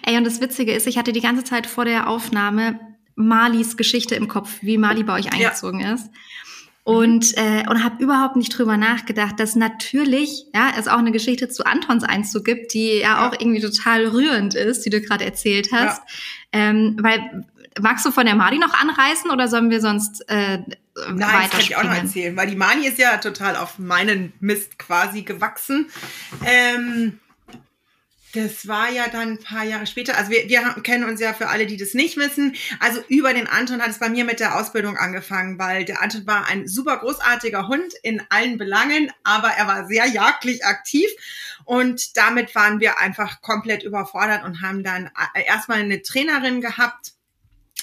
[0.07, 2.79] Ey, und das Witzige ist, ich hatte die ganze Zeit vor der Aufnahme
[3.17, 5.95] Malis Geschichte im Kopf, wie Mali bei euch eingezogen ja.
[5.95, 6.09] ist.
[6.85, 11.49] Und, äh, und habe überhaupt nicht drüber nachgedacht, dass natürlich ja, es auch eine Geschichte
[11.49, 13.29] zu Antons Einzug gibt, die ja, ja.
[13.29, 16.03] auch irgendwie total rührend ist, die du gerade erzählt hast.
[16.53, 16.61] Ja.
[16.61, 17.45] Ähm, weil
[17.81, 20.59] magst du von der Mali noch anreißen oder sollen wir sonst äh,
[20.95, 24.33] Nein, das kann ich auch noch erzählen, weil die Mali ist ja total auf meinen
[24.41, 25.91] Mist quasi gewachsen.
[26.45, 27.19] Ähm,
[28.35, 30.17] das war ja dann ein paar Jahre später.
[30.17, 32.55] Also wir, wir kennen uns ja für alle, die das nicht wissen.
[32.81, 36.27] Also über den Anton hat es bei mir mit der Ausbildung angefangen, weil der Anton
[36.27, 41.09] war ein super großartiger Hund in allen Belangen, aber er war sehr jagdlich aktiv
[41.65, 47.12] und damit waren wir einfach komplett überfordert und haben dann äh, erstmal eine Trainerin gehabt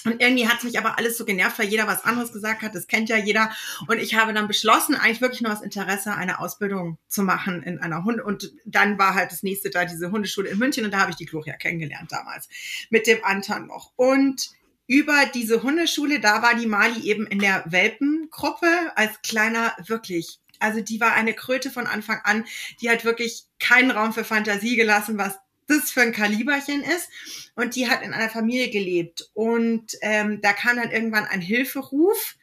[0.06, 2.74] und irgendwie hat es mich aber alles so genervt, weil jeder was anderes gesagt hat.
[2.74, 3.52] Das kennt ja jeder.
[3.88, 7.80] Und ich habe dann beschlossen, eigentlich wirklich nur aus Interesse eine Ausbildung zu machen in
[7.80, 8.22] einer Hund.
[8.22, 10.86] Und dann war halt das nächste da diese Hundeschule in München.
[10.86, 12.48] Und da habe ich die Gloria kennengelernt damals
[12.90, 13.92] mit dem Anton noch.
[13.98, 14.52] Und
[14.88, 20.40] über diese Hundeschule, da war die Mali eben in der Welpengruppe als kleiner, wirklich.
[20.60, 22.46] Also die war eine Kröte von Anfang an.
[22.82, 25.38] Die hat wirklich keinen Raum für Fantasie gelassen, was
[25.70, 27.10] das für ein Kaliberchen ist.
[27.56, 29.30] Und die hat in einer Familie gelebt.
[29.34, 32.36] Und ähm, da kam dann irgendwann ein Hilferuf,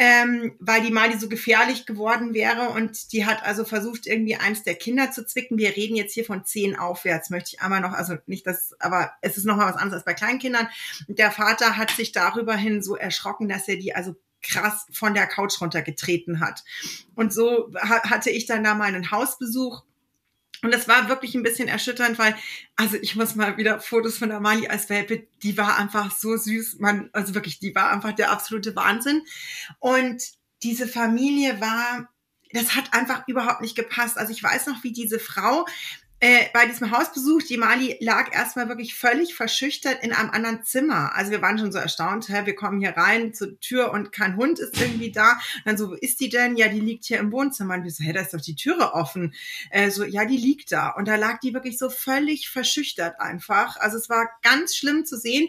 [0.00, 2.70] ähm, weil die Mali so gefährlich geworden wäre.
[2.70, 5.58] Und die hat also versucht, irgendwie eins der Kinder zu zwicken.
[5.58, 9.12] Wir reden jetzt hier von zehn aufwärts, möchte ich einmal noch, also nicht das, aber
[9.22, 10.68] es ist nochmal was anderes als bei Kleinkindern.
[11.08, 15.14] Und der Vater hat sich darüber hin so erschrocken, dass er die also krass von
[15.14, 16.64] der Couch runtergetreten hat.
[17.14, 19.82] Und so hatte ich dann da mal einen Hausbesuch
[20.62, 22.34] und das war wirklich ein bisschen erschütternd, weil,
[22.76, 26.36] also ich muss mal wieder Fotos von der Mali als Welpe, die war einfach so
[26.36, 26.78] süß.
[26.80, 29.22] Man, also wirklich, die war einfach der absolute Wahnsinn.
[29.78, 30.22] Und
[30.62, 32.08] diese Familie war,
[32.52, 34.18] das hat einfach überhaupt nicht gepasst.
[34.18, 35.64] Also ich weiß noch, wie diese Frau
[36.20, 41.14] äh, bei diesem Hausbesuch, die Mali lag erstmal wirklich völlig verschüchtert in einem anderen Zimmer.
[41.14, 44.36] Also wir waren schon so erstaunt, hä, wir kommen hier rein zur Tür und kein
[44.36, 45.32] Hund ist irgendwie da.
[45.32, 46.56] Und dann so, wo ist die denn?
[46.56, 47.74] Ja, die liegt hier im Wohnzimmer.
[47.74, 49.32] Und wir so, hä, da ist doch die Türe offen.
[49.70, 50.88] Äh, so, ja, die liegt da.
[50.90, 53.76] Und da lag die wirklich so völlig verschüchtert einfach.
[53.76, 55.48] Also es war ganz schlimm zu sehen.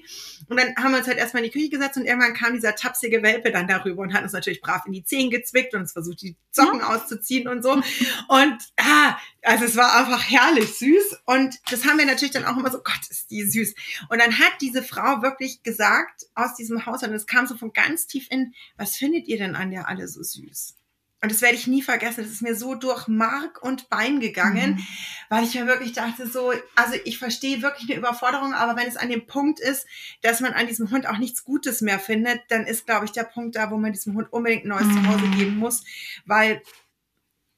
[0.49, 2.75] Und dann haben wir uns halt erstmal in die Küche gesetzt und irgendwann kam dieser
[2.75, 5.93] tapsige Welpe dann darüber und hat uns natürlich brav in die Zehen gezwickt und uns
[5.93, 7.71] versucht, die Socken auszuziehen und so.
[7.71, 11.21] Und ah, also es war einfach herrlich süß.
[11.25, 13.75] Und das haben wir natürlich dann auch immer so, Gott, ist die süß.
[14.09, 17.73] Und dann hat diese Frau wirklich gesagt aus diesem Haus, und es kam so von
[17.73, 20.75] ganz tief in, was findet ihr denn an der alle so süß?
[21.21, 24.75] und das werde ich nie vergessen, das ist mir so durch Mark und Bein gegangen,
[24.75, 24.87] mhm.
[25.27, 28.95] weil ich mir wirklich dachte, so, also ich verstehe wirklich eine Überforderung, aber wenn es
[28.95, 29.85] an dem Punkt ist,
[30.21, 33.25] dass man an diesem Hund auch nichts Gutes mehr findet, dann ist, glaube ich, der
[33.25, 35.03] Punkt da, wo man diesem Hund unbedingt ein neues mhm.
[35.03, 35.83] Zuhause geben muss,
[36.25, 36.61] weil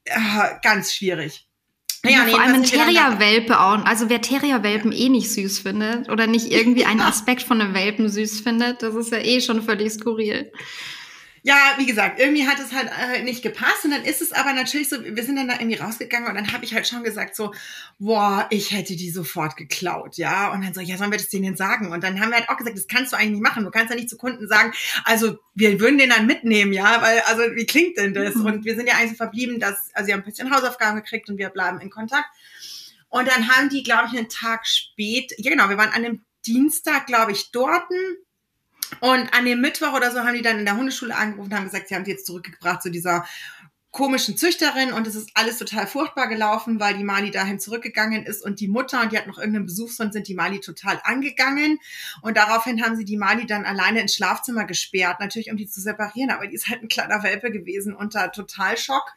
[0.05, 0.19] äh,
[0.63, 1.47] ganz schwierig.
[2.03, 3.85] Ja, nee, vor allem ein Terrierwelpe auch.
[3.85, 5.05] Also wer Terrierwelpen ja.
[5.05, 8.95] eh nicht süß findet oder nicht irgendwie einen Aspekt von einem Welpen süß findet, das
[8.95, 10.51] ist ja eh schon völlig skurril
[11.43, 14.53] ja, wie gesagt, irgendwie hat es halt äh, nicht gepasst und dann ist es aber
[14.53, 17.35] natürlich so, wir sind dann da irgendwie rausgegangen und dann habe ich halt schon gesagt
[17.35, 17.51] so,
[17.97, 20.51] boah, ich hätte die sofort geklaut, ja.
[20.51, 21.91] Und dann so, ja, sollen wir das denen sagen?
[21.91, 23.63] Und dann haben wir halt auch gesagt, das kannst du eigentlich nicht machen.
[23.63, 24.71] Du kannst ja nicht zu Kunden sagen,
[25.03, 28.35] also wir würden den dann mitnehmen, ja, weil, also wie klingt denn das?
[28.35, 28.45] Mhm.
[28.45, 31.27] Und wir sind ja eigentlich so verblieben, dass, also sie haben ein bisschen Hausaufgaben gekriegt
[31.27, 32.29] und wir bleiben in Kontakt.
[33.09, 36.25] Und dann haben die, glaube ich, einen Tag spät, ja genau, wir waren an einem
[36.45, 37.95] Dienstag, glaube ich, dorten
[38.99, 41.65] und an dem Mittwoch oder so haben die dann in der Hundeschule angerufen und haben
[41.65, 43.25] gesagt, sie haben die jetzt zurückgebracht zu dieser
[43.91, 44.93] komischen Züchterin.
[44.93, 48.67] Und es ist alles total furchtbar gelaufen, weil die Mali dahin zurückgegangen ist und die
[48.67, 51.77] Mutter und die hat noch irgendeinen Besuchshund, sind die Mali total angegangen.
[52.21, 55.81] Und daraufhin haben sie die Mali dann alleine ins Schlafzimmer gesperrt, natürlich um die zu
[55.81, 59.13] separieren, aber die ist halt ein kleiner Welpe gewesen unter Totalschock.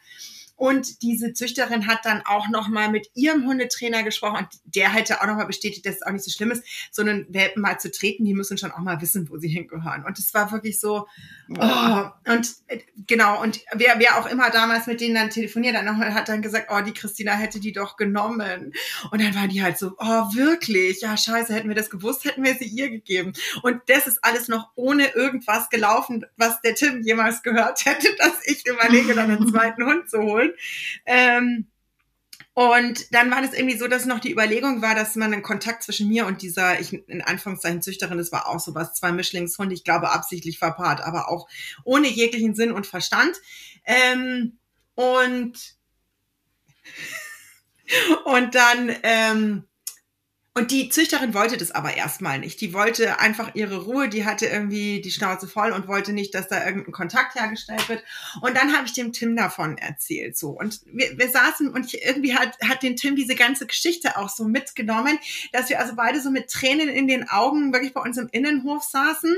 [0.55, 5.27] Und diese Züchterin hat dann auch nochmal mit ihrem Hundetrainer gesprochen und der hätte auch
[5.27, 8.33] nochmal bestätigt, dass es auch nicht so schlimm ist, sondern Welpen mal zu treten, die
[8.33, 10.05] müssen schon auch mal wissen, wo sie hingehören.
[10.05, 11.07] Und es war wirklich so,
[11.49, 15.85] oh, und äh, genau, und wer, wer auch immer damals mit denen dann telefoniert, dann
[15.85, 18.73] nochmal hat dann gesagt, oh, die Christina hätte die doch genommen.
[19.11, 21.01] Und dann waren die halt so, oh, wirklich?
[21.01, 23.33] Ja, scheiße, hätten wir das gewusst, hätten wir sie ihr gegeben.
[23.61, 28.45] Und das ist alles noch ohne irgendwas gelaufen, was der Tim jemals gehört hätte, dass
[28.45, 30.44] ich überlege, dann einen zweiten Hund zu holen.
[31.05, 31.67] Ähm,
[32.53, 35.83] und dann war das irgendwie so, dass noch die Überlegung war, dass man einen Kontakt
[35.83, 39.83] zwischen mir und dieser, ich in Anführungszeichen Züchterin, das war auch sowas, zwei Mischlingshunde, ich
[39.83, 41.49] glaube absichtlich verpaart, aber auch
[41.83, 43.35] ohne jeglichen Sinn und Verstand.
[43.85, 44.57] Ähm,
[44.95, 45.75] und
[48.25, 49.67] und dann ähm,
[50.57, 52.61] und die Züchterin wollte das aber erstmal nicht.
[52.61, 56.47] Die wollte einfach ihre Ruhe, die hatte irgendwie die Schnauze voll und wollte nicht, dass
[56.47, 58.01] da irgendein Kontakt hergestellt wird.
[58.39, 60.37] Und dann habe ich dem Tim davon erzählt.
[60.37, 60.51] So.
[60.51, 64.29] Und wir, wir saßen und ich, irgendwie hat, hat den Tim diese ganze Geschichte auch
[64.29, 65.19] so mitgenommen,
[65.51, 68.83] dass wir also beide so mit Tränen in den Augen wirklich bei uns im Innenhof
[68.83, 69.35] saßen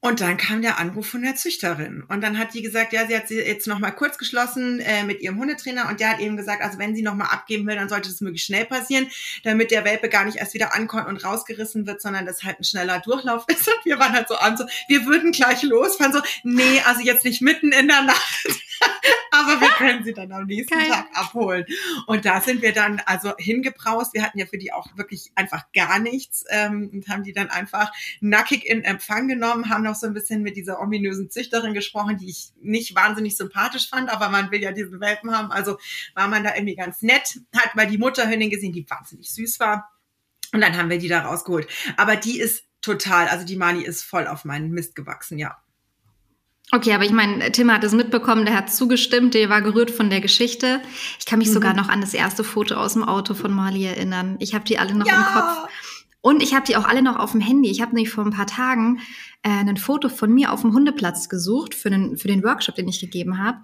[0.00, 2.04] und dann kam der Anruf von der Züchterin.
[2.06, 5.02] Und dann hat die gesagt, ja, sie hat sie jetzt noch mal kurz geschlossen äh,
[5.02, 5.88] mit ihrem Hundetrainer.
[5.88, 8.20] Und der hat eben gesagt, also wenn sie noch mal abgeben will, dann sollte das
[8.20, 9.08] möglichst schnell passieren,
[9.42, 12.64] damit der Welpe gar nicht erst wieder ankommt und rausgerissen wird, sondern das halt ein
[12.64, 13.66] schneller Durchlauf ist.
[13.66, 15.98] Und wir waren halt so an, so, wir würden gleich los.
[15.98, 18.46] Waren so, nee, also jetzt nicht mitten in der Nacht.
[19.30, 20.88] Aber wir können sie dann am nächsten Geil.
[20.88, 21.64] Tag abholen.
[22.06, 24.14] Und da sind wir dann also hingebraust.
[24.14, 27.50] Wir hatten ja für die auch wirklich einfach gar nichts ähm, und haben die dann
[27.50, 32.16] einfach nackig in Empfang genommen, haben noch so ein bisschen mit dieser ominösen Züchterin gesprochen,
[32.18, 35.52] die ich nicht wahnsinnig sympathisch fand, aber man will ja diesen Welpen haben.
[35.52, 35.78] Also
[36.14, 39.90] war man da irgendwie ganz nett, hat mal die Mutterhündin gesehen, die wahnsinnig süß war.
[40.52, 41.68] Und dann haben wir die da rausgeholt.
[41.96, 45.58] Aber die ist total, also die Mani ist voll auf meinen Mist gewachsen, ja.
[46.70, 50.10] Okay, aber ich meine, Tim hat es mitbekommen, der hat zugestimmt, der war gerührt von
[50.10, 50.82] der Geschichte.
[51.18, 51.54] Ich kann mich mhm.
[51.54, 54.36] sogar noch an das erste Foto aus dem Auto von Mali erinnern.
[54.38, 55.16] Ich habe die alle noch ja.
[55.16, 55.72] im Kopf.
[56.20, 57.70] Und ich habe die auch alle noch auf dem Handy.
[57.70, 59.00] Ich habe nämlich vor ein paar Tagen
[59.42, 62.88] äh, ein Foto von mir auf dem Hundeplatz gesucht für den, für den Workshop, den
[62.88, 63.58] ich gegeben habe.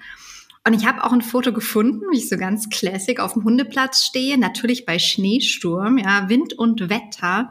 [0.66, 4.04] Und ich habe auch ein Foto gefunden, wie ich so ganz classic auf dem Hundeplatz
[4.04, 7.50] stehe, natürlich bei Schneesturm, ja, Wind und Wetter.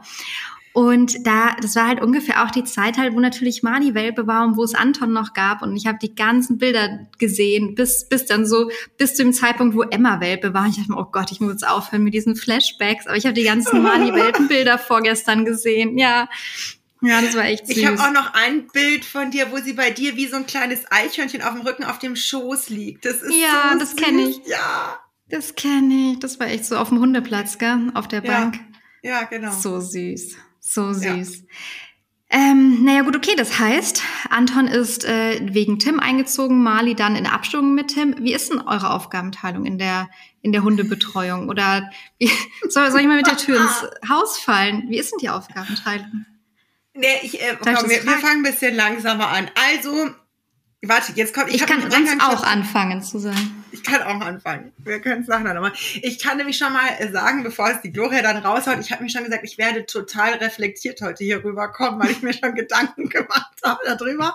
[0.74, 4.44] Und da, das war halt ungefähr auch die Zeit halt, wo natürlich Mani Welpe war
[4.44, 5.62] und wo es Anton noch gab.
[5.62, 9.76] Und ich habe die ganzen Bilder gesehen, bis, bis dann so, bis zu dem Zeitpunkt,
[9.76, 10.64] wo Emma Welpe war.
[10.64, 13.06] Und ich dachte mir, oh Gott, ich muss jetzt aufhören mit diesen Flashbacks.
[13.06, 15.96] Aber ich habe die ganzen Mani Welpen-Bilder vorgestern gesehen.
[15.96, 16.28] Ja.
[17.02, 17.76] Ja, das war echt süß.
[17.76, 20.46] Ich habe auch noch ein Bild von dir, wo sie bei dir wie so ein
[20.46, 23.04] kleines Eichhörnchen auf dem Rücken auf dem Schoß liegt.
[23.04, 24.40] Das ist ja, so das kenne ich.
[24.46, 24.98] Ja.
[25.28, 26.18] Das kenne ich.
[26.18, 27.92] Das war echt so auf dem Hundeplatz, gell?
[27.94, 28.58] Auf der Bank.
[29.02, 29.52] Ja, ja genau.
[29.52, 30.36] So süß.
[30.66, 31.38] So süß.
[31.38, 31.44] Ja.
[32.30, 37.26] Ähm, naja gut, okay, das heißt, Anton ist äh, wegen Tim eingezogen, Mali dann in
[37.26, 38.16] Abstimmung mit Tim.
[38.18, 40.08] Wie ist denn eure Aufgabenteilung in der,
[40.40, 41.48] in der Hundebetreuung?
[41.48, 42.30] Oder wie,
[42.68, 44.84] soll, soll ich mal mit der Tür ins Haus fallen?
[44.88, 46.26] Wie ist denn die Aufgabenteilung?
[46.94, 49.50] Nee, ich, äh, komm, wir, wir fangen ein bisschen langsamer an.
[49.70, 50.10] Also,
[50.86, 51.48] Warte, jetzt kommt.
[51.48, 53.63] Ich, ich kann sonst auch anfangen zu sagen.
[53.74, 54.72] Ich kann auch anfangen.
[54.78, 55.72] Wir können es nachher nochmal.
[56.00, 59.10] Ich kann nämlich schon mal sagen, bevor es die Gloria dann raushaut, ich habe mir
[59.10, 63.56] schon gesagt, ich werde total reflektiert heute hier rüberkommen, weil ich mir schon Gedanken gemacht
[63.64, 64.32] habe darüber.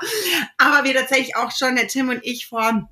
[0.58, 2.89] Aber wir tatsächlich auch schon, der Tim und ich vor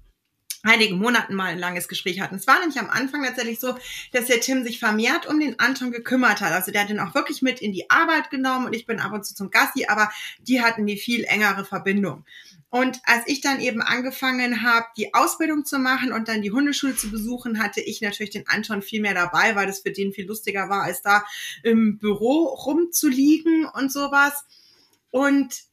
[0.64, 2.36] einigen Monaten mal ein langes Gespräch hatten.
[2.36, 3.76] Es war nämlich am Anfang tatsächlich so,
[4.12, 6.52] dass der Tim sich vermehrt um den Anton gekümmert hat.
[6.52, 9.14] Also der hat ihn auch wirklich mit in die Arbeit genommen und ich bin ab
[9.14, 12.26] und zu zum Gassi, aber die hatten die viel engere Verbindung.
[12.70, 16.96] Und als ich dann eben angefangen habe, die Ausbildung zu machen und dann die Hundeschule
[16.96, 20.28] zu besuchen, hatte ich natürlich den Anton viel mehr dabei, weil das für den viel
[20.28, 21.24] lustiger war, als da
[21.64, 24.46] im Büro rumzuliegen und sowas.
[25.12, 25.64] Und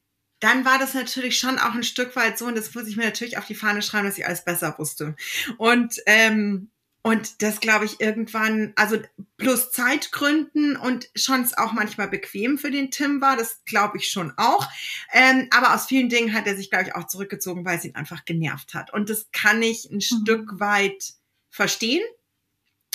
[0.44, 3.04] dann war das natürlich schon auch ein Stück weit so, und das muss ich mir
[3.04, 5.16] natürlich auf die Fahne schreiben, dass ich alles besser wusste.
[5.56, 6.70] Und ähm,
[7.06, 8.98] und das glaube ich irgendwann, also
[9.36, 14.08] plus Zeitgründen und schon es auch manchmal bequem für den Tim war, das glaube ich
[14.08, 14.66] schon auch.
[15.12, 17.94] Ähm, aber aus vielen Dingen hat er sich, glaube ich, auch zurückgezogen, weil es ihn
[17.94, 18.92] einfach genervt hat.
[18.92, 20.00] Und das kann ich ein mhm.
[20.00, 21.12] Stück weit
[21.50, 22.02] verstehen.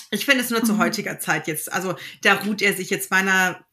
[0.10, 0.66] Ich finde es nur mhm.
[0.66, 3.64] zu heutiger Zeit jetzt, also da ruht er sich jetzt meiner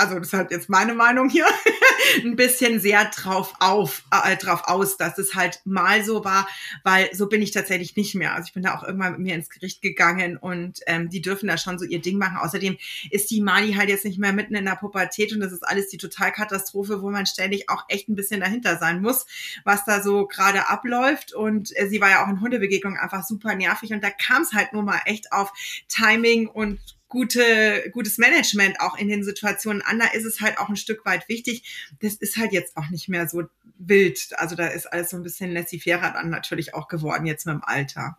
[0.00, 1.46] also das ist halt jetzt meine Meinung hier,
[2.24, 6.48] ein bisschen sehr drauf auf, äh, drauf aus, dass es halt mal so war,
[6.82, 8.34] weil so bin ich tatsächlich nicht mehr.
[8.34, 11.48] Also ich bin da auch irgendwann mit mir ins Gericht gegangen und ähm, die dürfen
[11.48, 12.38] da schon so ihr Ding machen.
[12.38, 12.78] Außerdem
[13.10, 15.88] ist die Mali halt jetzt nicht mehr mitten in der Pubertät und das ist alles
[15.88, 19.26] die Totalkatastrophe, wo man ständig auch echt ein bisschen dahinter sein muss,
[19.64, 21.34] was da so gerade abläuft.
[21.34, 24.54] Und äh, sie war ja auch in Hundebegegnungen einfach super nervig und da kam es
[24.54, 25.52] halt nur mal echt auf
[25.88, 29.98] Timing und gute, gutes Management auch in den Situationen an.
[29.98, 31.90] Da ist es halt auch ein Stück weit wichtig.
[32.00, 33.42] Das ist halt jetzt auch nicht mehr so
[33.78, 34.30] wild.
[34.36, 37.64] Also da ist alles so ein bisschen laissez-faire dann natürlich auch geworden jetzt mit dem
[37.64, 38.16] Alter.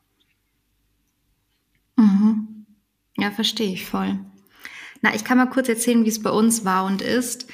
[1.95, 2.65] Mhm.
[3.17, 4.19] Ja, verstehe ich voll.
[5.01, 7.47] Na, ich kann mal kurz erzählen, wie es bei uns war und ist.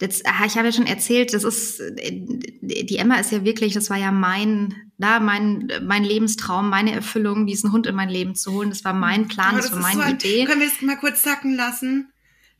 [0.00, 3.98] Jetzt, ich habe ja schon erzählt, das ist, die Emma ist ja wirklich, das war
[3.98, 8.70] ja mein, na, mein, mein Lebenstraum, meine Erfüllung, diesen Hund in mein Leben zu holen.
[8.70, 10.44] Das war mein Plan, das, das, war meine so ein, Idee.
[10.46, 12.10] Können wir das mal kurz sacken lassen?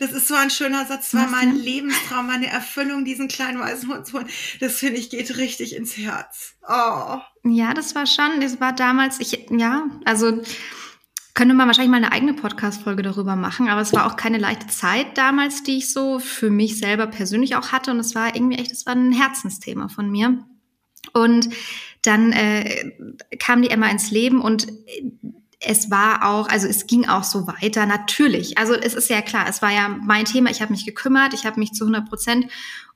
[0.01, 1.11] Das ist so ein schöner Satz.
[1.11, 4.29] Das war mein Lebenstraum, meine Erfüllung, diesen kleinen weißen Hund zu holen.
[4.59, 6.57] Das finde ich geht richtig ins Herz.
[6.67, 7.19] Oh.
[7.45, 10.43] Ja, das war schon, das war damals, ich, ja, also,
[11.41, 14.67] könnte man wahrscheinlich mal eine eigene Podcast-Folge darüber machen, aber es war auch keine leichte
[14.67, 17.93] Zeit damals, die ich so für mich selber persönlich auch hatte.
[17.93, 20.45] Und es war irgendwie echt, es war ein Herzensthema von mir.
[21.15, 21.49] Und
[22.03, 22.93] dann äh,
[23.39, 24.67] kam die Emma ins Leben und
[25.61, 28.59] es war auch, also es ging auch so weiter, natürlich.
[28.59, 31.47] Also es ist ja klar, es war ja mein Thema, ich habe mich gekümmert, ich
[31.47, 32.49] habe mich zu 100 Prozent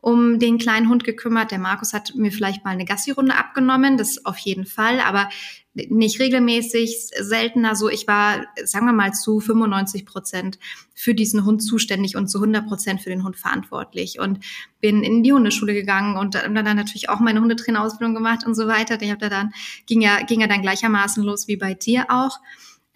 [0.04, 1.50] um den kleinen Hund gekümmert.
[1.50, 5.30] Der Markus hat mir vielleicht mal eine Gassi-Runde abgenommen, das auf jeden Fall, aber
[5.72, 7.88] nicht regelmäßig, seltener so.
[7.88, 10.58] Ich war, sagen wir mal, zu 95 Prozent
[10.94, 14.40] für diesen Hund zuständig und zu 100 Prozent für den Hund verantwortlich und
[14.78, 18.66] bin in die Hundeschule gegangen und dann, dann natürlich auch meine Hundetrainerausbildung gemacht und so
[18.66, 19.00] weiter.
[19.00, 19.54] Ich habe da dann
[19.86, 22.40] ging ja ging ja dann gleichermaßen los wie bei dir auch.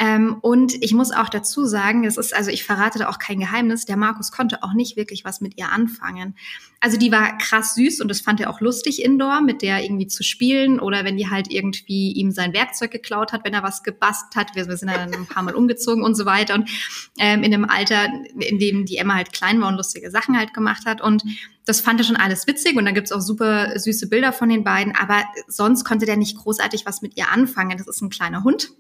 [0.01, 3.41] Ähm, und ich muss auch dazu sagen, es ist, also ich verrate da auch kein
[3.41, 6.37] Geheimnis, der Markus konnte auch nicht wirklich was mit ihr anfangen.
[6.79, 10.07] Also die war krass süß und das fand er auch lustig indoor, mit der irgendwie
[10.07, 13.83] zu spielen oder wenn die halt irgendwie ihm sein Werkzeug geklaut hat, wenn er was
[13.83, 14.55] gebastelt hat.
[14.55, 16.71] Wir, wir sind dann ein paar Mal umgezogen und so weiter und
[17.19, 18.07] ähm, in einem Alter,
[18.39, 21.25] in dem die Emma halt klein war und lustige Sachen halt gemacht hat und
[21.65, 24.63] das fand er schon alles witzig und dann gibt's auch super süße Bilder von den
[24.63, 27.77] beiden, aber sonst konnte der nicht großartig was mit ihr anfangen.
[27.77, 28.71] Das ist ein kleiner Hund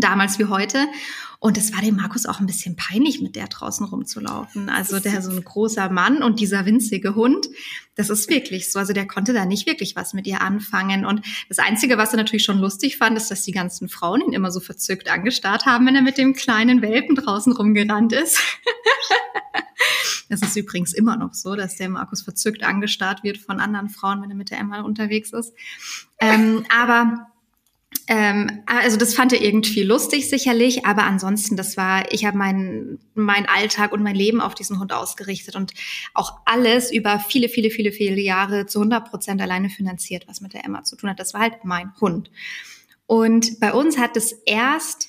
[0.00, 0.86] damals wie heute.
[1.40, 4.68] Und es war dem Markus auch ein bisschen peinlich, mit der draußen rumzulaufen.
[4.68, 7.48] Also der so ein großer Mann und dieser winzige Hund.
[7.94, 8.80] Das ist wirklich so.
[8.80, 11.06] Also der konnte da nicht wirklich was mit ihr anfangen.
[11.06, 14.32] Und das Einzige, was er natürlich schon lustig fand, ist, dass die ganzen Frauen ihn
[14.32, 18.40] immer so verzückt angestarrt haben, wenn er mit dem kleinen Welpen draußen rumgerannt ist.
[20.30, 24.20] Das ist übrigens immer noch so, dass der Markus verzückt angestarrt wird von anderen Frauen,
[24.22, 25.54] wenn er mit der Emma unterwegs ist.
[26.20, 27.28] Ähm, aber
[28.06, 32.98] ähm, also das fand er irgendwie lustig sicherlich, aber ansonsten, das war, ich habe meinen
[33.14, 35.74] mein Alltag und mein Leben auf diesen Hund ausgerichtet und
[36.14, 40.54] auch alles über viele, viele, viele, viele Jahre zu 100 Prozent alleine finanziert, was mit
[40.54, 41.20] der Emma zu tun hat.
[41.20, 42.30] Das war halt mein Hund.
[43.06, 45.08] Und bei uns hat es erst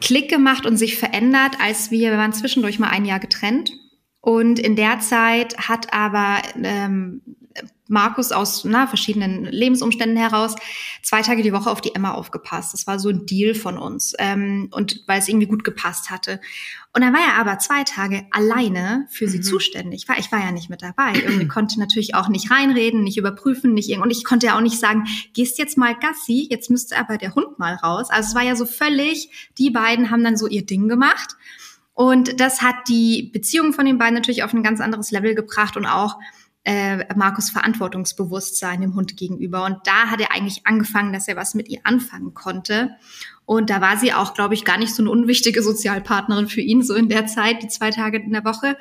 [0.00, 3.72] Klick gemacht und sich verändert, als wir, wir waren zwischendurch mal ein Jahr getrennt.
[4.20, 7.22] Und in der Zeit hat aber ähm,
[7.90, 10.54] Markus aus na, verschiedenen Lebensumständen heraus
[11.02, 12.72] zwei Tage die Woche auf die Emma aufgepasst.
[12.72, 16.40] Das war so ein Deal von uns ähm, und weil es irgendwie gut gepasst hatte.
[16.94, 19.42] Und dann war er aber zwei Tage alleine für sie mhm.
[19.42, 20.02] zuständig.
[20.02, 21.14] Ich war, ich war ja nicht mit dabei.
[21.14, 24.60] Irgendwie konnte natürlich auch nicht reinreden, nicht überprüfen, nicht irgend und ich konnte ja auch
[24.60, 28.08] nicht sagen, gehst jetzt mal Gassi, jetzt müsste aber der Hund mal raus.
[28.10, 31.36] Also es war ja so völlig, die beiden haben dann so ihr Ding gemacht.
[31.92, 35.76] Und das hat die Beziehung von den beiden natürlich auf ein ganz anderes Level gebracht
[35.76, 36.18] und auch
[36.64, 39.64] äh, Markus Verantwortungsbewusstsein dem Hund gegenüber.
[39.64, 42.90] Und da hat er eigentlich angefangen, dass er was mit ihr anfangen konnte.
[43.46, 46.82] Und da war sie auch, glaube ich, gar nicht so eine unwichtige Sozialpartnerin für ihn,
[46.82, 48.76] so in der Zeit, die zwei Tage in der Woche.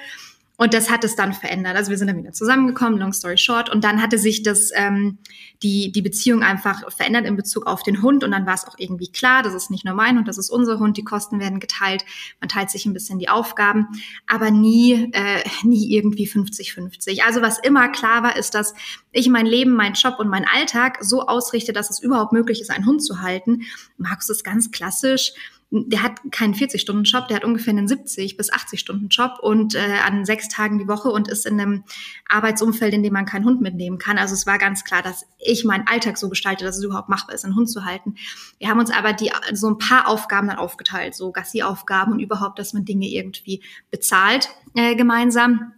[0.59, 1.77] Und das hat es dann verändert.
[1.77, 3.69] Also wir sind dann wieder zusammengekommen, long story short.
[3.69, 5.17] Und dann hatte sich das, ähm,
[5.63, 8.25] die, die Beziehung einfach verändert in Bezug auf den Hund.
[8.25, 10.49] Und dann war es auch irgendwie klar, das ist nicht nur mein Hund, das ist
[10.49, 10.97] unser Hund.
[10.97, 12.03] Die Kosten werden geteilt.
[12.41, 13.87] Man teilt sich ein bisschen die Aufgaben,
[14.27, 17.21] aber nie, äh, nie irgendwie 50-50.
[17.25, 18.73] Also was immer klar war, ist, dass
[19.13, 22.69] ich mein Leben, mein Job und mein Alltag so ausrichte, dass es überhaupt möglich ist,
[22.69, 23.61] einen Hund zu halten.
[23.97, 25.31] Markus ist ganz klassisch
[25.71, 30.47] der hat keinen 40-Stunden-Job, der hat ungefähr einen 70 bis 80-Stunden-Job und äh, an sechs
[30.47, 31.83] Tagen die Woche und ist in einem
[32.27, 34.17] Arbeitsumfeld, in dem man keinen Hund mitnehmen kann.
[34.17, 37.35] Also es war ganz klar, dass ich meinen Alltag so gestalte, dass es überhaupt machbar
[37.35, 38.15] ist, einen Hund zu halten.
[38.57, 42.57] Wir haben uns aber die so ein paar Aufgaben dann aufgeteilt, so Gassi-Aufgaben und überhaupt,
[42.57, 45.73] dass man Dinge irgendwie bezahlt äh, gemeinsam.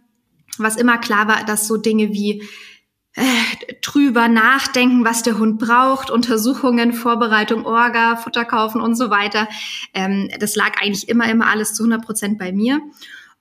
[0.56, 2.42] Was immer klar war, dass so Dinge wie
[3.14, 9.48] äh, drüber nachdenken, was der Hund braucht, Untersuchungen, Vorbereitung, Orga, Futter kaufen und so weiter.
[9.92, 12.80] Ähm, das lag eigentlich immer, immer alles zu 100 Prozent bei mir.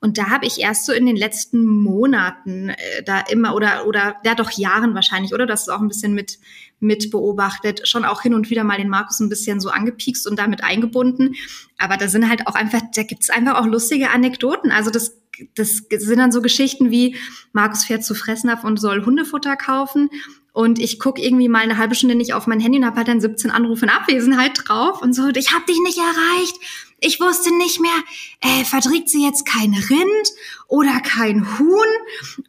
[0.01, 4.15] Und da habe ich erst so in den letzten Monaten äh, da immer oder oder
[4.25, 5.45] ja doch Jahren wahrscheinlich, oder?
[5.45, 6.39] Das ist auch ein bisschen mit
[6.79, 10.39] mit beobachtet, schon auch hin und wieder mal den Markus ein bisschen so angepiekst und
[10.39, 11.35] damit eingebunden.
[11.77, 14.71] Aber da sind halt auch einfach, da gibt's einfach auch lustige Anekdoten.
[14.71, 15.17] Also das
[15.55, 17.15] das sind dann so Geschichten wie
[17.53, 20.09] Markus fährt zu Fressnapf und soll Hundefutter kaufen
[20.53, 23.07] und ich guck irgendwie mal eine halbe Stunde nicht auf mein Handy und habe halt
[23.07, 26.55] dann 17 Anrufe in Abwesenheit drauf und so, ich habe dich nicht erreicht.
[27.03, 27.89] Ich wusste nicht mehr,
[28.41, 30.29] äh, verträgt sie jetzt kein Rind
[30.67, 31.87] oder kein Huhn?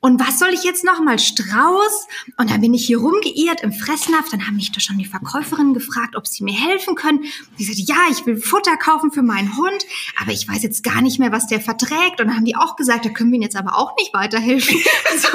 [0.00, 2.06] Und was soll ich jetzt noch mal Strauß?
[2.36, 4.28] Und dann bin ich hier rumgeirrt im Fressnapf.
[4.28, 7.24] Dann haben mich doch schon die Verkäuferinnen gefragt, ob sie mir helfen können.
[7.58, 9.86] Die sagte, ja, ich will Futter kaufen für meinen Hund,
[10.20, 12.20] aber ich weiß jetzt gar nicht mehr, was der verträgt.
[12.20, 14.76] Und dann haben die auch gesagt, da können wir ihnen jetzt aber auch nicht weiterhelfen.
[15.10, 15.28] Also,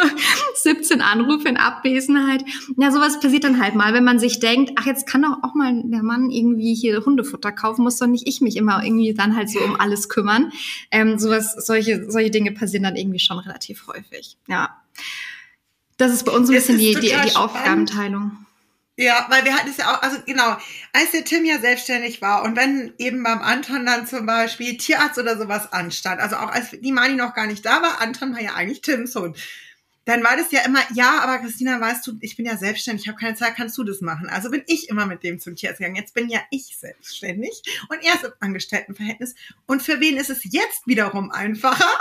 [0.62, 2.44] 17 Anrufe in Abwesenheit.
[2.76, 5.54] Ja, sowas passiert dann halt mal, wenn man sich denkt, ach, jetzt kann doch auch
[5.54, 9.36] mal der Mann irgendwie hier Hundefutter kaufen, muss doch nicht ich mich immer irgendwie dann
[9.36, 10.52] halt so um alles kümmern.
[10.90, 14.36] Ähm, sowas, solche, solche Dinge passieren dann irgendwie schon relativ häufig.
[14.48, 14.82] Ja.
[15.96, 18.46] Das ist bei uns ein bisschen die, die, die Aufgabenteilung.
[19.00, 20.58] Ja, weil wir hatten es ja auch, also genau,
[20.92, 25.18] als der Tim ja selbstständig war und wenn eben beim Anton dann zum Beispiel Tierarzt
[25.18, 28.42] oder sowas anstand, also auch als die Mani noch gar nicht da war, Anton war
[28.42, 29.38] ja eigentlich Tims Hund
[30.10, 33.08] dann war das ja immer, ja, aber Christina, weißt du, ich bin ja selbstständig, ich
[33.08, 34.28] habe keine Zeit, kannst du das machen?
[34.28, 35.94] Also bin ich immer mit dem zum Tierarzt gegangen.
[35.94, 39.36] Jetzt bin ja ich selbstständig und er ist im Angestelltenverhältnis.
[39.66, 41.86] Und für wen ist es jetzt wiederum einfacher?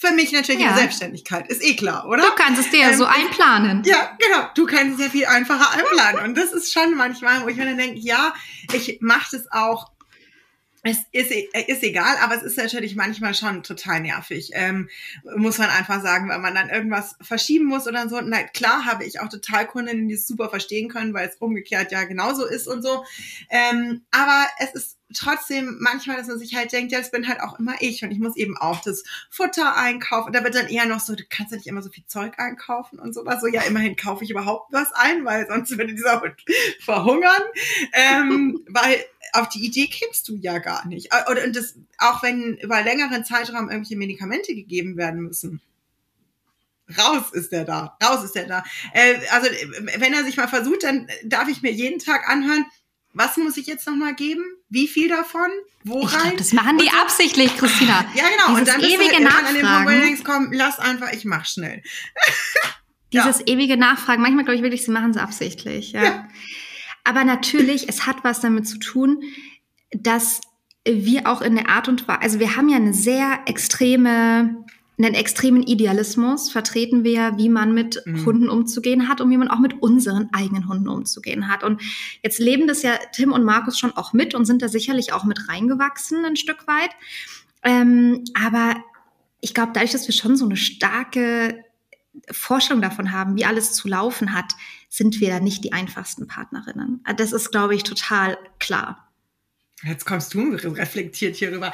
[0.00, 0.76] Für mich natürlich ja.
[0.76, 2.20] Selbstständigkeit, ist eh klar, oder?
[2.20, 3.84] Du kannst es dir ja ähm, so einplanen.
[3.84, 4.48] Ja, genau.
[4.54, 6.24] Du kannst es ja viel einfacher einplanen.
[6.24, 8.34] Und das ist schon manchmal, wo ich mir dann denke, ja,
[8.72, 9.92] ich mache das auch
[10.86, 14.50] es ist, äh, ist egal, aber es ist natürlich manchmal schon total nervig.
[14.54, 14.88] Ähm,
[15.36, 18.20] muss man einfach sagen, wenn man dann irgendwas verschieben muss oder so.
[18.20, 21.92] Na klar habe ich auch total Kundinnen, die es super verstehen können, weil es umgekehrt
[21.92, 23.04] ja genauso ist und so.
[23.50, 27.40] Ähm, aber es ist trotzdem manchmal, dass man sich halt denkt, ja, das bin halt
[27.40, 30.28] auch immer ich und ich muss eben auch das Futter einkaufen.
[30.28, 32.38] Und da wird dann eher noch so, du kannst ja nicht immer so viel Zeug
[32.38, 33.40] einkaufen und sowas.
[33.40, 36.34] So, ja, immerhin kaufe ich überhaupt was ein, weil sonst würde dieser Hund
[36.80, 37.42] verhungern.
[37.92, 39.04] Ähm, weil
[39.40, 41.12] auf die Idee kämst du ja gar nicht.
[41.12, 45.60] Äh, und das, auch wenn über längeren Zeitraum irgendwelche Medikamente gegeben werden müssen.
[46.98, 47.96] Raus ist er da.
[48.02, 48.64] Raus ist er da.
[48.92, 49.48] Äh, also,
[49.98, 52.64] wenn er sich mal versucht, dann darf ich mir jeden Tag anhören,
[53.12, 54.44] was muss ich jetzt nochmal geben?
[54.68, 55.48] Wie viel davon?
[55.84, 56.22] Wo ich rein?
[56.22, 56.96] Glaub, das machen die so.
[56.98, 58.04] absichtlich, Christina.
[58.14, 58.58] Ja, genau.
[58.58, 59.66] Dieses und dann ewige halt Nachfragen.
[59.66, 61.82] an du denkst, komm, lass einfach, ich mach schnell.
[63.12, 63.46] Dieses ja.
[63.46, 65.92] ewige Nachfragen, manchmal glaube ich wirklich, sie machen es absichtlich.
[65.92, 66.04] Ja.
[66.04, 66.28] ja.
[67.06, 69.22] Aber natürlich, es hat was damit zu tun,
[69.92, 70.40] dass
[70.84, 74.64] wir auch in der Art und Weise, also wir haben ja eine sehr extreme,
[74.98, 78.26] einen extremen Idealismus vertreten wir, wie man mit mhm.
[78.26, 81.62] Hunden umzugehen hat und wie man auch mit unseren eigenen Hunden umzugehen hat.
[81.62, 81.80] Und
[82.24, 85.22] jetzt leben das ja Tim und Markus schon auch mit und sind da sicherlich auch
[85.22, 86.90] mit reingewachsen ein Stück weit.
[87.62, 88.74] Ähm, aber
[89.40, 91.62] ich glaube, dadurch, dass wir schon so eine starke
[92.32, 94.54] Vorstellung davon haben, wie alles zu laufen hat,
[94.88, 97.04] sind wir da nicht die einfachsten Partnerinnen.
[97.16, 99.06] Das ist, glaube ich, total klar.
[99.82, 101.70] Jetzt kommst du reflektiert hier rüber.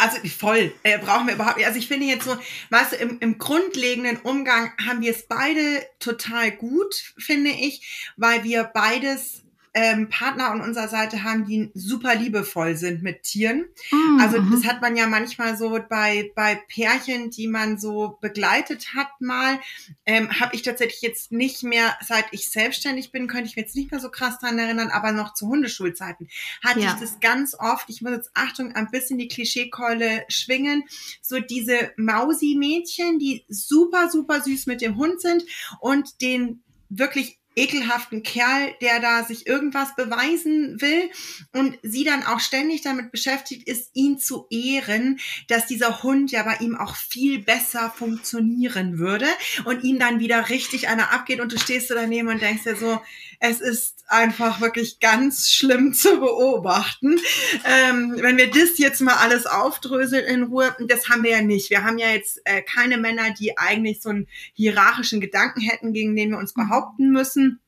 [0.00, 1.66] Also voll, äh, brauchen wir überhaupt nicht.
[1.66, 2.36] Also ich finde jetzt so,
[2.70, 8.44] weißt du, im, im grundlegenden Umgang haben wir es beide total gut, finde ich, weil
[8.44, 9.43] wir beides
[9.74, 13.64] ähm, Partner an unserer Seite haben, die super liebevoll sind mit Tieren.
[13.90, 14.20] Mhm.
[14.20, 19.08] Also das hat man ja manchmal so bei, bei Pärchen, die man so begleitet hat
[19.20, 19.58] mal,
[20.06, 23.74] ähm, habe ich tatsächlich jetzt nicht mehr, seit ich selbstständig bin, könnte ich mir jetzt
[23.74, 26.28] nicht mehr so krass dran erinnern, aber noch zu Hundeschulzeiten
[26.62, 26.94] hatte ja.
[26.94, 27.90] ich das ganz oft.
[27.90, 30.84] Ich muss jetzt, Achtung, ein bisschen die Klischeekeule schwingen.
[31.20, 35.42] So diese Mausi-Mädchen, die super, super süß mit dem Hund sind
[35.80, 41.10] und den wirklich ekelhaften Kerl, der da sich irgendwas beweisen will
[41.52, 46.42] und sie dann auch ständig damit beschäftigt ist, ihn zu ehren, dass dieser Hund ja
[46.42, 49.26] bei ihm auch viel besser funktionieren würde
[49.64, 52.76] und ihm dann wieder richtig einer abgeht und du stehst so daneben und denkst dir
[52.76, 53.00] so,
[53.46, 57.18] es ist einfach wirklich ganz schlimm zu beobachten.
[57.64, 61.68] Ähm, wenn wir das jetzt mal alles aufdröseln in Ruhe, das haben wir ja nicht.
[61.68, 66.16] Wir haben ja jetzt äh, keine Männer, die eigentlich so einen hierarchischen Gedanken hätten, gegen
[66.16, 67.60] den wir uns behaupten müssen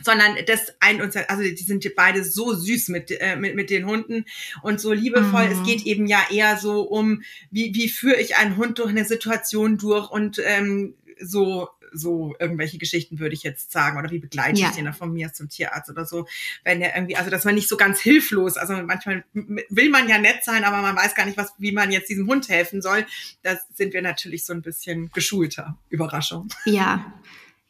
[0.00, 3.84] sondern das ein uns also die sind beide so süß mit äh, mit mit den
[3.84, 4.26] Hunden
[4.62, 5.50] und so liebevoll mhm.
[5.50, 9.04] es geht eben ja eher so um wie wie führe ich einen Hund durch eine
[9.04, 14.60] Situation durch und ähm, so so irgendwelche Geschichten würde ich jetzt sagen oder wie begleite
[14.60, 14.68] ja.
[14.68, 16.26] ich den von mir zum Tierarzt oder so,
[16.64, 20.18] wenn er irgendwie, also dass man nicht so ganz hilflos, also manchmal will man ja
[20.18, 23.06] nett sein, aber man weiß gar nicht, was, wie man jetzt diesem Hund helfen soll.
[23.42, 25.76] Da sind wir natürlich so ein bisschen geschulter.
[25.90, 26.48] Überraschung.
[26.64, 27.12] Ja,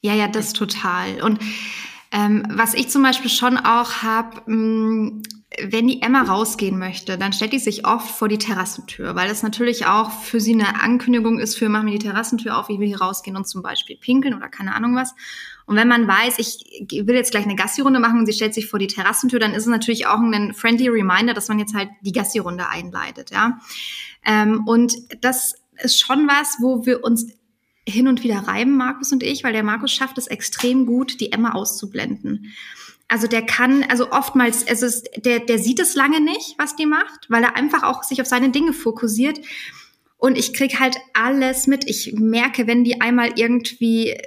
[0.01, 1.23] ja, ja, das total.
[1.23, 1.41] Und
[2.13, 4.43] ähm, was ich zum Beispiel schon auch habe,
[5.63, 9.43] wenn die Emma rausgehen möchte, dann stellt die sich oft vor die Terrassentür, weil das
[9.43, 12.87] natürlich auch für sie eine Ankündigung ist für, machen wir die Terrassentür auf, wie wir
[12.87, 15.15] hier rausgehen und zum Beispiel pinkeln oder keine Ahnung was.
[15.67, 18.69] Und wenn man weiß, ich will jetzt gleich eine Gassi-Runde machen und sie stellt sich
[18.69, 21.91] vor die Terrassentür, dann ist es natürlich auch ein friendly Reminder, dass man jetzt halt
[22.03, 23.59] die Gassi-Runde einleitet, ja.
[24.25, 27.38] Ähm, und das ist schon was, wo wir uns
[27.89, 31.33] hin und wieder reiben, Markus und ich, weil der Markus schafft es extrem gut, die
[31.33, 32.53] Emma auszublenden.
[33.09, 37.27] Also der kann, also oftmals, es, der, der sieht es lange nicht, was die macht,
[37.29, 39.41] weil er einfach auch sich auf seine Dinge fokussiert.
[40.19, 41.89] Und ich krieg halt alles mit.
[41.89, 44.21] Ich merke, wenn die einmal irgendwie, äh,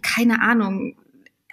[0.00, 0.96] keine Ahnung,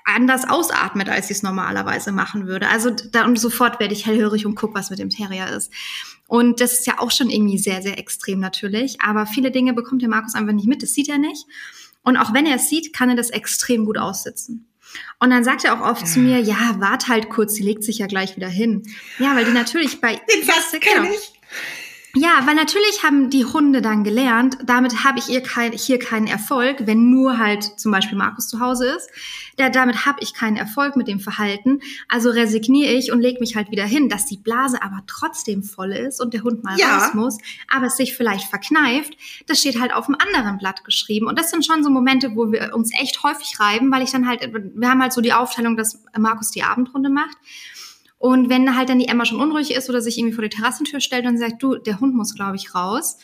[0.06, 2.70] anders ausatmet, als sie es normalerweise machen würde.
[2.70, 5.72] Also dann sofort werde ich hellhörig und guck, was mit dem Terrier ist.
[6.30, 9.02] Und das ist ja auch schon irgendwie sehr, sehr extrem natürlich.
[9.02, 10.84] Aber viele Dinge bekommt der Markus einfach nicht mit.
[10.84, 11.48] Das sieht er nicht.
[12.04, 14.68] Und auch wenn er es sieht, kann er das extrem gut aussitzen.
[15.20, 16.08] Und dann sagt er auch oft ja.
[16.08, 18.84] zu mir, ja, wart halt kurz, sie legt sich ja gleich wieder hin.
[19.18, 20.16] Ja, weil die natürlich bei...
[20.34, 21.34] Den Satz genau, ich.
[22.16, 26.26] Ja, weil natürlich haben die Hunde dann gelernt, damit habe ich ihr kein, hier keinen
[26.26, 29.10] Erfolg, wenn nur halt zum Beispiel Markus zu Hause ist.
[29.60, 31.82] Der, damit habe ich keinen Erfolg mit dem Verhalten.
[32.08, 35.92] Also resigniere ich und lege mich halt wieder hin, dass die Blase aber trotzdem voll
[35.92, 36.98] ist und der Hund mal ja.
[36.98, 37.38] raus muss,
[37.68, 39.16] aber es sich vielleicht verkneift.
[39.46, 41.28] Das steht halt auf einem anderen Blatt geschrieben.
[41.28, 44.28] Und das sind schon so Momente, wo wir uns echt häufig reiben, weil ich dann
[44.28, 47.38] halt, wir haben halt so die Aufteilung, dass Markus die Abendrunde macht.
[48.20, 51.00] Und wenn halt dann die Emma schon unruhig ist oder sich irgendwie vor die Terrassentür
[51.00, 53.18] stellt und sagt, du, der Hund muss, glaube ich, raus.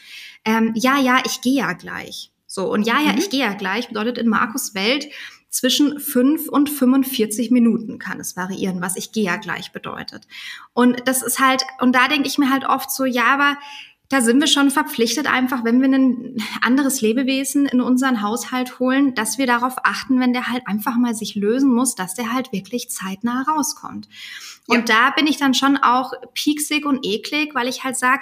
[0.46, 2.32] Ähm, ja, ja, ich gehe ja gleich.
[2.48, 3.18] So, und ja, ja, mhm.
[3.20, 5.08] ich gehe ja gleich bedeutet in Markus Welt
[5.50, 10.28] zwischen 5 und 45 Minuten kann es variieren, was ich gehe ja gleich bedeutet.
[10.74, 13.58] Und das ist halt, und da denke ich mir halt oft so, ja, aber
[14.10, 19.16] da sind wir schon verpflichtet, einfach, wenn wir ein anderes Lebewesen in unseren Haushalt holen,
[19.16, 22.52] dass wir darauf achten, wenn der halt einfach mal sich lösen muss, dass der halt
[22.52, 24.08] wirklich zeitnah rauskommt.
[24.68, 24.76] Ja.
[24.76, 28.22] Und da bin ich dann schon auch pieksig und eklig, weil ich halt sag,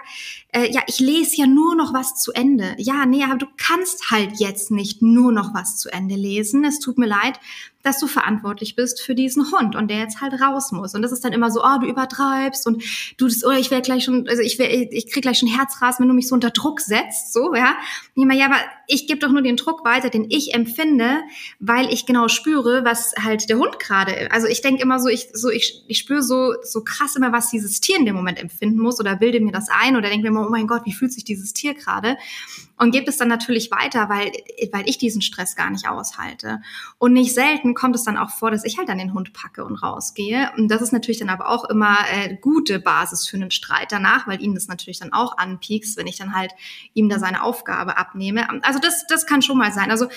[0.49, 2.75] äh, ja, ich lese ja nur noch was zu Ende.
[2.77, 6.63] Ja, nee, aber du kannst halt jetzt nicht nur noch was zu Ende lesen.
[6.63, 7.39] Es tut mir leid,
[7.83, 10.95] dass du verantwortlich bist für diesen Hund und der jetzt halt raus muss.
[10.95, 12.81] Und das ist dann immer so, oh, du übertreibst und
[13.17, 16.03] du das, oder ich werde gleich schon, also ich, werd, ich krieg gleich schon Herzrasen,
[16.03, 17.75] wenn du mich so unter Druck setzt, so, ja.
[18.15, 21.21] Und ich meine, ja, aber ich gebe doch nur den Druck weiter, den ich empfinde,
[21.59, 25.27] weil ich genau spüre, was halt der Hund gerade, also ich denke immer so, ich,
[25.33, 28.79] so, ich, ich spüre so, so krass immer, was dieses Tier in dem Moment empfinden
[28.79, 31.11] muss oder bilde mir das ein oder denke mir immer, oh mein Gott, wie fühlt
[31.11, 32.17] sich dieses Tier gerade?
[32.83, 34.33] Und gebe es dann natürlich weiter, weil,
[34.73, 36.59] weil ich diesen Stress gar nicht aushalte.
[36.97, 39.63] Und nicht selten kommt es dann auch vor, dass ich halt dann den Hund packe
[39.63, 40.51] und rausgehe.
[40.57, 44.27] Und das ist natürlich dann aber auch immer äh, gute Basis für einen Streit danach,
[44.27, 46.51] weil ihn das natürlich dann auch anpiekst, wenn ich dann halt
[46.93, 48.49] ihm da seine Aufgabe abnehme.
[48.63, 49.89] Also das, das kann schon mal sein.
[49.89, 50.07] Also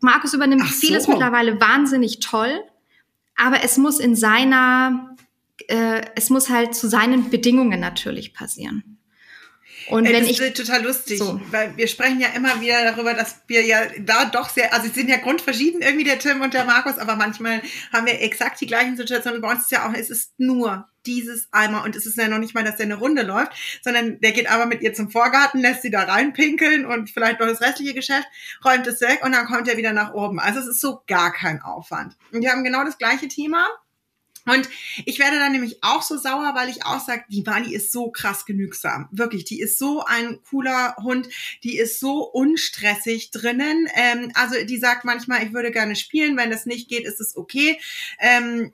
[0.00, 0.68] Markus übernimmt so.
[0.68, 2.64] vieles mittlerweile wahnsinnig toll,
[3.36, 5.16] aber es muss in seiner,
[5.68, 8.99] äh, es muss halt zu seinen Bedingungen natürlich passieren.
[9.88, 11.40] Und Ey, wenn das ich ist total lustig, so.
[11.50, 14.92] weil wir sprechen ja immer wieder darüber, dass wir ja da doch sehr, also sie
[14.92, 17.62] sind ja grundverschieden irgendwie der Tim und der Markus, aber manchmal
[17.92, 19.40] haben wir exakt die gleichen Situationen.
[19.40, 22.38] Bei uns ist ja auch, es ist nur dieses einmal und es ist ja noch
[22.38, 23.52] nicht mal, dass der eine Runde läuft,
[23.82, 27.46] sondern der geht aber mit ihr zum Vorgarten, lässt sie da reinpinkeln und vielleicht noch
[27.46, 28.26] das restliche Geschäft,
[28.64, 30.38] räumt es weg und dann kommt er wieder nach oben.
[30.38, 32.16] Also es ist so gar kein Aufwand.
[32.32, 33.66] Und wir haben genau das gleiche Thema
[34.46, 34.68] und
[35.04, 38.10] ich werde dann nämlich auch so sauer, weil ich auch sage, die Wally ist so
[38.10, 39.08] krass genügsam.
[39.12, 41.28] Wirklich, die ist so ein cooler Hund,
[41.62, 43.88] die ist so unstressig drinnen.
[43.94, 47.36] Ähm, also die sagt manchmal, ich würde gerne spielen, wenn das nicht geht, ist es
[47.36, 47.78] okay.
[48.18, 48.72] Ähm,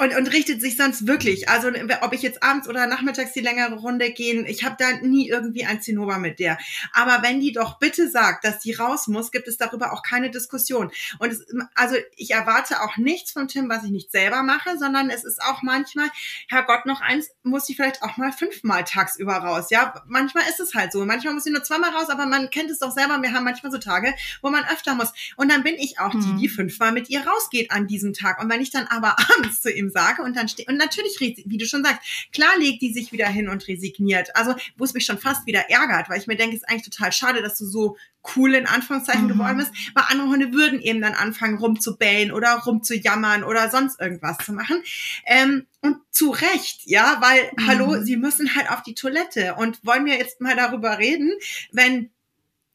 [0.00, 1.48] und, und richtet sich sonst wirklich.
[1.50, 1.68] Also
[2.00, 5.66] ob ich jetzt abends oder nachmittags die längere Runde gehen, ich habe da nie irgendwie
[5.66, 6.58] ein Zinnober mit der.
[6.94, 10.30] Aber wenn die doch bitte sagt, dass die raus muss, gibt es darüber auch keine
[10.30, 10.90] Diskussion.
[11.18, 15.10] Und es, also ich erwarte auch nichts von Tim, was ich nicht selber mache, sondern
[15.10, 16.08] es ist auch manchmal,
[16.48, 19.66] Herrgott, noch eins, muss sie vielleicht auch mal fünfmal tagsüber raus.
[19.70, 21.04] Ja, manchmal ist es halt so.
[21.04, 23.20] Manchmal muss sie nur zweimal raus, aber man kennt es doch selber.
[23.20, 25.12] Wir haben manchmal so Tage, wo man öfter muss.
[25.36, 26.52] Und dann bin ich auch die, die mhm.
[26.52, 28.42] fünfmal mit ihr rausgeht an diesem Tag.
[28.42, 31.58] Und wenn ich dann aber abends zu ihm sage und dann steht, und natürlich, wie
[31.58, 32.00] du schon sagst,
[32.32, 34.34] klar legt die sich wieder hin und resigniert.
[34.36, 36.88] Also, wo es mich schon fast wieder ärgert, weil ich mir denke, es ist eigentlich
[36.88, 37.96] total schade, dass du so
[38.36, 39.28] cool in Anführungszeichen mhm.
[39.28, 44.38] geworden bist, weil andere Hunde würden eben dann anfangen rumzubellen oder rumzujammern oder sonst irgendwas
[44.38, 44.82] zu machen.
[45.26, 47.66] Ähm, und zu Recht, ja, weil, mhm.
[47.66, 51.32] hallo, sie müssen halt auf die Toilette und wollen wir jetzt mal darüber reden,
[51.72, 52.10] wenn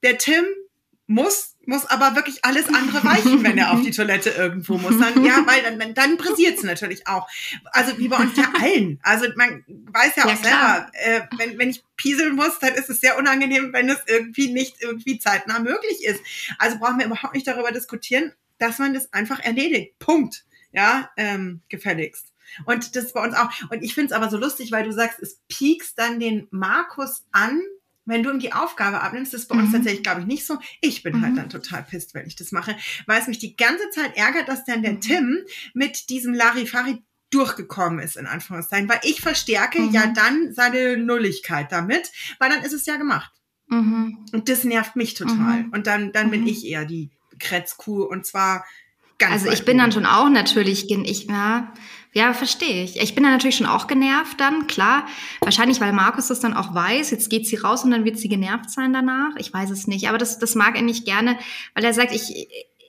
[0.04, 0.46] der Tim
[1.08, 4.98] muss muss aber wirklich alles andere weichen, wenn er auf die Toilette irgendwo muss.
[5.00, 7.28] Dann, ja, weil dann, dann brisiert es natürlich auch.
[7.72, 9.00] Also wie bei uns ja allen.
[9.04, 12.90] Also man weiß ja, ja auch selber, äh, wenn, wenn ich pieseln muss, dann ist
[12.90, 16.22] es sehr unangenehm, wenn es irgendwie nicht irgendwie zeitnah möglich ist.
[16.60, 19.98] Also brauchen wir überhaupt nicht darüber diskutieren, dass man das einfach erledigt.
[20.00, 20.46] Punkt.
[20.72, 22.34] Ja, ähm, gefälligst.
[22.66, 23.50] Und das bei uns auch.
[23.70, 27.24] Und ich finde es aber so lustig, weil du sagst, es piekst dann den Markus
[27.32, 27.62] an,
[28.06, 29.74] wenn du ihm die Aufgabe abnimmst, ist bei uns mhm.
[29.74, 30.58] tatsächlich, glaube ich, nicht so.
[30.82, 31.26] Ich bin halt mhm.
[31.28, 32.76] halt dann total pisst, wenn ich das mache,
[33.08, 35.02] weil es mich die ganze Zeit ärgert, dass dann der mhm.
[35.02, 35.38] Tim
[35.74, 39.92] mit diesem Larifari durchgekommen ist, in Anführungszeichen, weil ich verstärke mhm.
[39.92, 43.32] ja dann seine Nulligkeit damit, weil dann ist es ja gemacht.
[43.68, 44.26] Mhm.
[44.32, 45.64] Und das nervt mich total.
[45.64, 45.70] Mhm.
[45.72, 48.64] Und dann, dann bin ich eher die Kretzkuh und zwar
[49.18, 49.34] ganz.
[49.34, 51.74] Also ich bin dann schon auch natürlich, ich, ja,
[52.16, 53.02] ja, verstehe ich.
[53.02, 55.06] Ich bin da natürlich schon auch genervt dann, klar.
[55.42, 57.12] Wahrscheinlich, weil Markus das dann auch weiß.
[57.12, 59.36] Jetzt geht sie raus und dann wird sie genervt sein danach.
[59.38, 60.08] Ich weiß es nicht.
[60.08, 61.38] Aber das, das mag er nicht gerne,
[61.74, 62.48] weil er sagt, ich,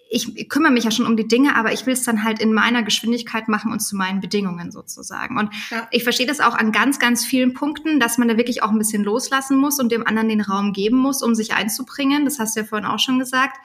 [0.08, 2.52] ich kümmere mich ja schon um die Dinge, aber ich will es dann halt in
[2.52, 5.36] meiner Geschwindigkeit machen und zu meinen Bedingungen sozusagen.
[5.38, 5.88] Und ja.
[5.90, 8.78] ich verstehe das auch an ganz, ganz vielen Punkten, dass man da wirklich auch ein
[8.78, 12.24] bisschen loslassen muss und dem anderen den Raum geben muss, um sich einzubringen.
[12.24, 13.58] Das hast du ja vorhin auch schon gesagt.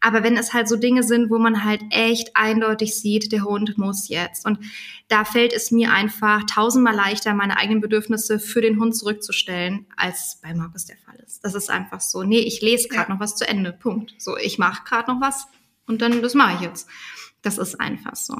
[0.00, 3.76] Aber wenn es halt so Dinge sind, wo man halt echt eindeutig sieht, der Hund
[3.76, 4.46] muss jetzt.
[4.46, 4.58] Und
[5.08, 10.38] da fällt es mir einfach tausendmal leichter, meine eigenen Bedürfnisse für den Hund zurückzustellen, als
[10.42, 11.44] bei Markus der Fall ist.
[11.44, 12.22] Das ist einfach so.
[12.22, 13.14] Nee, ich lese gerade ja.
[13.14, 13.72] noch was zu Ende.
[13.72, 14.14] Punkt.
[14.18, 15.46] So, ich mache gerade noch was
[15.90, 16.88] und dann das mache ich jetzt.
[17.42, 18.36] Das ist einfach so.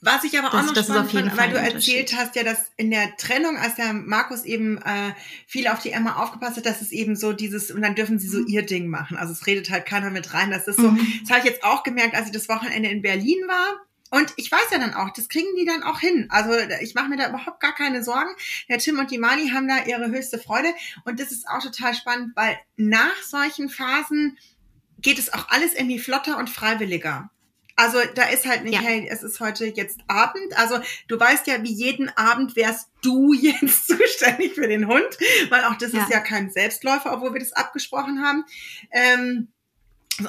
[0.00, 2.58] Was ich aber das, auch noch das spannend fand, weil du erzählt hast ja, dass
[2.76, 5.14] in der Trennung, als der Markus eben äh,
[5.46, 8.28] viel auf die Emma aufgepasst hat, dass es eben so dieses, und dann dürfen sie
[8.28, 8.48] so mhm.
[8.48, 9.16] ihr Ding machen.
[9.16, 10.50] Also es redet halt keiner mit rein.
[10.50, 11.20] Das ist so, mhm.
[11.22, 13.80] das habe ich jetzt auch gemerkt, als ich das Wochenende in Berlin war.
[14.10, 16.26] Und ich weiß ja dann auch, das kriegen die dann auch hin.
[16.28, 16.50] Also
[16.82, 18.30] ich mache mir da überhaupt gar keine Sorgen.
[18.68, 20.68] Der Tim und die Mali haben da ihre höchste Freude.
[21.04, 24.36] Und das ist auch total spannend, weil nach solchen Phasen
[25.04, 27.30] geht es auch alles irgendwie flotter und freiwilliger.
[27.76, 28.80] Also da ist halt nicht, ja.
[28.80, 30.56] hey, es ist heute jetzt Abend.
[30.56, 30.78] Also
[31.08, 35.18] du weißt ja, wie jeden Abend wärst du jetzt zuständig für den Hund,
[35.50, 36.02] weil auch das ja.
[36.02, 38.44] ist ja kein Selbstläufer, obwohl wir das abgesprochen haben.
[38.90, 39.48] Ähm,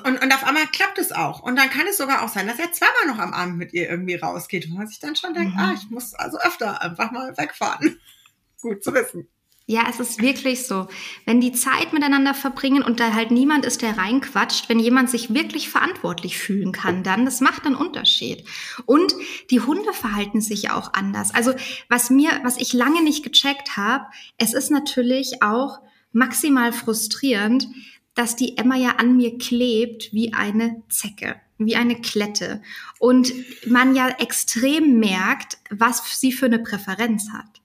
[0.04, 1.44] und, und auf einmal klappt es auch.
[1.44, 3.88] Und dann kann es sogar auch sein, dass er zweimal noch am Abend mit ihr
[3.88, 5.60] irgendwie rausgeht, wo man sich dann schon denkt, mhm.
[5.60, 8.02] ah, ich muss also öfter einfach mal wegfahren.
[8.62, 9.28] Gut zu wissen.
[9.68, 10.88] Ja, es ist wirklich so.
[11.26, 15.34] Wenn die Zeit miteinander verbringen und da halt niemand ist, der reinquatscht, wenn jemand sich
[15.34, 18.46] wirklich verantwortlich fühlen kann, dann, das macht einen Unterschied.
[18.86, 19.16] Und
[19.50, 21.34] die Hunde verhalten sich ja auch anders.
[21.34, 21.54] Also
[21.90, 24.06] was mir, was ich lange nicht gecheckt habe,
[24.38, 25.80] es ist natürlich auch
[26.12, 27.68] maximal frustrierend,
[28.14, 32.62] dass die Emma ja an mir klebt wie eine Zecke wie eine Klette
[33.00, 33.34] und
[33.66, 37.62] man ja extrem merkt, was sie für eine Präferenz hat.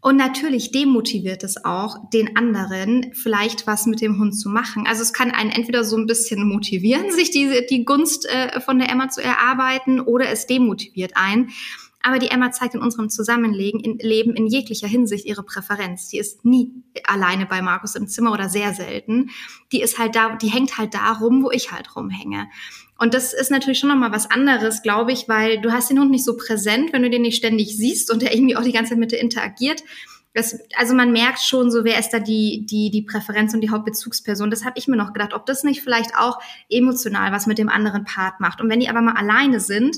[0.00, 4.86] Und natürlich demotiviert es auch den anderen, vielleicht was mit dem Hund zu machen.
[4.86, 8.78] Also es kann einen entweder so ein bisschen motivieren, sich die, die Gunst äh, von
[8.78, 11.50] der Emma zu erarbeiten, oder es demotiviert einen.
[12.00, 16.08] Aber die Emma zeigt in unserem Zusammenleben in, Leben in jeglicher Hinsicht ihre Präferenz.
[16.08, 16.70] Die ist nie
[17.04, 19.30] alleine bei Markus im Zimmer oder sehr selten.
[19.72, 22.46] Die ist halt da, die hängt halt da rum, wo ich halt rumhänge.
[22.98, 26.10] Und das ist natürlich schon nochmal was anderes, glaube ich, weil du hast den Hund
[26.10, 28.90] nicht so präsent, wenn du den nicht ständig siehst und der irgendwie auch die ganze
[28.90, 29.84] Zeit mit dir interagiert.
[30.34, 33.70] Das, also man merkt schon so, wer ist da die, die, die Präferenz und die
[33.70, 34.50] Hauptbezugsperson.
[34.50, 37.68] Das habe ich mir noch gedacht, ob das nicht vielleicht auch emotional was mit dem
[37.68, 38.60] anderen Part macht.
[38.60, 39.96] Und wenn die aber mal alleine sind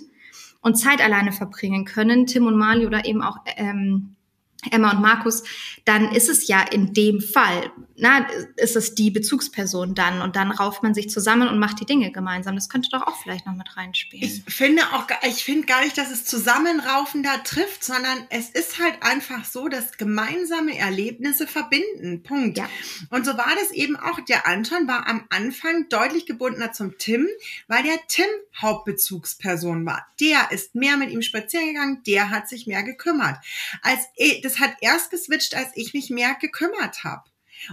[0.61, 4.17] und Zeit alleine verbringen können, Tim und Mali oder eben auch ähm,
[4.71, 5.43] Emma und Markus,
[5.85, 10.51] dann ist es ja in dem Fall, na, ist es die Bezugsperson dann und dann
[10.51, 12.55] rauft man sich zusammen und macht die Dinge gemeinsam.
[12.55, 14.27] Das könnte doch auch vielleicht noch mit reinspielen.
[14.27, 18.79] Ich finde auch, ich finde gar nicht, dass es Zusammenraufen da trifft, sondern es ist
[18.79, 22.23] halt einfach so, dass gemeinsame Erlebnisse verbinden.
[22.23, 22.59] Punkt.
[22.59, 22.69] Ja.
[23.11, 24.21] Und so war das eben auch.
[24.21, 27.27] Der Anton war am Anfang deutlich gebundener zum Tim,
[27.69, 30.07] weil der Tim Hauptbezugsperson war.
[30.21, 33.37] Der ist mehr mit ihm spazieren gegangen, der hat sich mehr gekümmert.
[33.83, 34.01] Als
[34.43, 37.23] das hat erst geswitcht, als ich mich mehr gekümmert habe.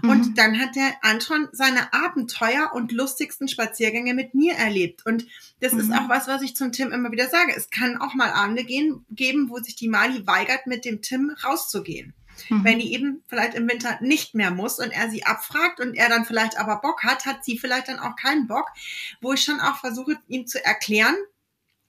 [0.03, 0.35] Und mhm.
[0.35, 5.05] dann hat der Anton seine Abenteuer und lustigsten Spaziergänge mit mir erlebt.
[5.05, 5.25] Und
[5.61, 5.79] das mhm.
[5.79, 7.53] ist auch was, was ich zum Tim immer wieder sage.
[7.55, 11.35] Es kann auch mal Abende gehen, geben, wo sich die Mali weigert, mit dem Tim
[11.43, 12.13] rauszugehen.
[12.49, 12.63] Mhm.
[12.63, 16.09] Wenn die eben vielleicht im Winter nicht mehr muss und er sie abfragt und er
[16.09, 18.67] dann vielleicht aber Bock hat, hat sie vielleicht dann auch keinen Bock,
[19.21, 21.15] wo ich schon auch versuche, ihm zu erklären,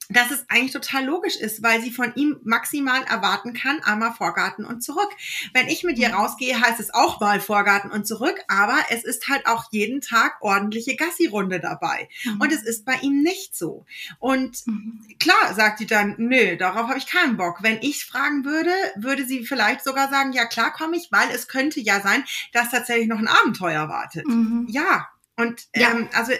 [0.09, 4.65] dass es eigentlich total logisch ist, weil sie von ihm maximal erwarten kann, einmal Vorgarten
[4.65, 5.09] und zurück.
[5.53, 6.15] Wenn ich mit ihr mhm.
[6.15, 10.37] rausgehe, heißt es auch mal Vorgarten und zurück, aber es ist halt auch jeden Tag
[10.41, 12.09] ordentliche Gassi-Runde dabei.
[12.23, 12.41] Mhm.
[12.41, 13.85] Und es ist bei ihm nicht so.
[14.17, 15.05] Und mhm.
[15.19, 17.61] klar, sagt sie dann, nö, darauf habe ich keinen Bock.
[17.61, 21.47] Wenn ich fragen würde, würde sie vielleicht sogar sagen, ja klar komme ich, weil es
[21.47, 24.25] könnte ja sein, dass tatsächlich noch ein Abenteuer wartet.
[24.25, 24.65] Mhm.
[24.69, 25.07] Ja.
[25.35, 25.91] Und ja.
[25.91, 26.33] Ähm, also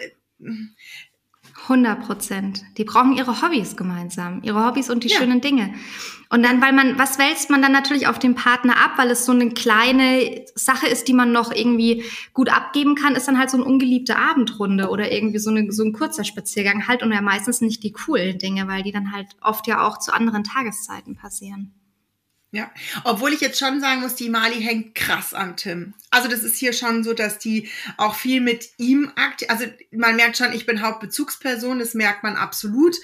[1.62, 2.62] 100 Prozent.
[2.76, 5.18] Die brauchen ihre Hobbys gemeinsam, ihre Hobbys und die ja.
[5.18, 5.74] schönen Dinge.
[6.28, 9.26] Und dann, weil man, was wälzt man dann natürlich auf den Partner ab, weil es
[9.26, 12.04] so eine kleine Sache ist, die man noch irgendwie
[12.34, 15.82] gut abgeben kann, ist dann halt so eine ungeliebte Abendrunde oder irgendwie so, eine, so
[15.82, 19.26] ein kurzer Spaziergang halt und ja meistens nicht die coolen Dinge, weil die dann halt
[19.40, 21.72] oft ja auch zu anderen Tageszeiten passieren.
[22.52, 22.68] Ja,
[23.04, 25.94] obwohl ich jetzt schon sagen muss, die Mali hängt krass an Tim.
[26.10, 29.48] Also das ist hier schon so, dass die auch viel mit ihm akt.
[29.48, 32.96] Also man merkt schon, ich bin Hauptbezugsperson, das merkt man absolut.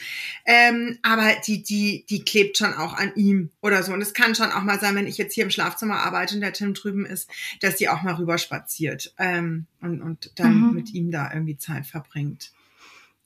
[0.47, 3.93] Ähm, aber die, die, die klebt schon auch an ihm oder so.
[3.93, 6.41] Und es kann schon auch mal sein, wenn ich jetzt hier im Schlafzimmer arbeite und
[6.41, 7.31] der Tim drüben ist,
[7.61, 10.75] dass die auch mal rüber spaziert ähm, und, und dann mhm.
[10.75, 12.51] mit ihm da irgendwie Zeit verbringt.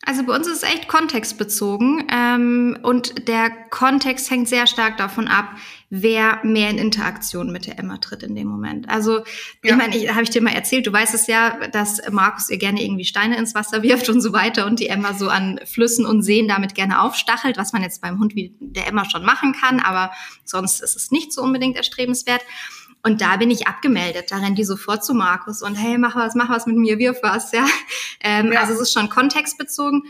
[0.07, 5.29] Also bei uns ist es echt kontextbezogen ähm, und der Kontext hängt sehr stark davon
[5.29, 5.51] ab,
[5.91, 8.89] wer mehr in Interaktion mit der Emma tritt in dem Moment.
[8.89, 9.25] Also ja.
[9.63, 12.57] ich meine, ich, habe ich dir mal erzählt, du weißt es ja, dass Markus ihr
[12.57, 16.07] gerne irgendwie Steine ins Wasser wirft und so weiter und die Emma so an Flüssen
[16.07, 19.53] und Seen damit gerne aufstachelt, was man jetzt beim Hund wie der Emma schon machen
[19.53, 20.13] kann, aber
[20.45, 22.41] sonst ist es nicht so unbedingt erstrebenswert.
[23.03, 24.31] Und da bin ich abgemeldet.
[24.31, 27.19] Da rennt die sofort zu Markus und hey, mach was, mach was mit mir, wirf
[27.23, 27.67] was, ja.
[28.23, 28.61] Ähm, ja.
[28.61, 30.03] Also es ist schon kontextbezogen.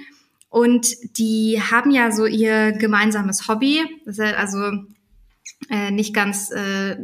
[0.48, 3.84] Und die haben ja so ihr gemeinsames Hobby.
[4.04, 4.72] Das ist also
[5.68, 6.96] äh, nicht ganz äh,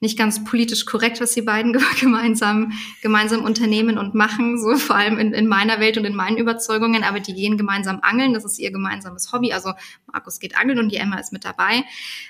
[0.00, 2.72] nicht ganz politisch korrekt, was die beiden gemeinsam
[3.02, 7.04] gemeinsam unternehmen und machen, so vor allem in, in meiner Welt und in meinen Überzeugungen.
[7.04, 9.52] Aber die gehen gemeinsam angeln, das ist ihr gemeinsames Hobby.
[9.52, 9.72] Also
[10.10, 11.84] Markus geht angeln und die Emma ist mit dabei.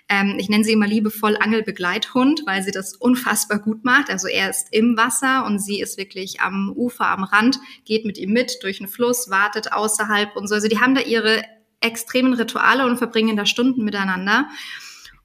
[0.09, 4.11] Ähm, ich nenne sie immer liebevoll Angelbegleithund, weil sie das unfassbar gut macht.
[4.11, 8.19] Also er ist im Wasser und sie ist wirklich am Ufer, am Rand, geht mit
[8.19, 10.57] ihm mit durch den Fluss, wartet außerhalb und so.
[10.57, 11.45] Also die haben da ihre
[11.81, 14.49] extremen Rituale und verbringen da Stunden miteinander.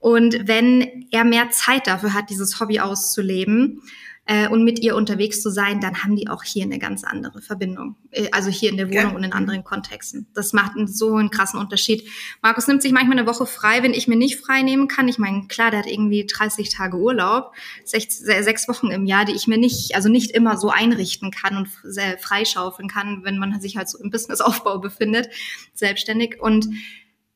[0.02, 3.84] Und wenn er mehr Zeit dafür hat, dieses Hobby auszuleben
[4.26, 7.40] äh, und mit ihr unterwegs zu sein, dann haben die auch hier eine ganz andere
[7.40, 7.98] Verbindung.
[8.10, 9.16] Äh, also hier in der Wohnung ja.
[9.16, 10.26] und in anderen Kontexten.
[10.34, 12.10] Das macht einen, so einen krassen Unterschied.
[12.42, 15.08] Markus nimmt sich manchmal eine Woche frei, wenn ich mir nicht frei nehmen kann.
[15.08, 17.54] Ich meine, klar, der hat irgendwie 30 Tage Urlaub,
[17.86, 21.58] sechs, sechs Wochen im Jahr, die ich mir nicht, also nicht immer so einrichten kann
[21.58, 21.68] und
[22.20, 25.30] freischaufeln kann, wenn man sich halt so im Businessaufbau befindet,
[25.76, 26.42] selbstständig.
[26.42, 26.70] Und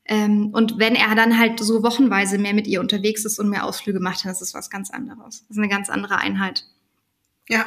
[0.08, 3.64] ähm, und wenn er dann halt so wochenweise mehr mit ihr unterwegs ist und mehr
[3.64, 5.40] Ausflüge macht, dann ist es was ganz anderes.
[5.40, 6.64] Das ist eine ganz andere Einheit.
[7.48, 7.66] Ja.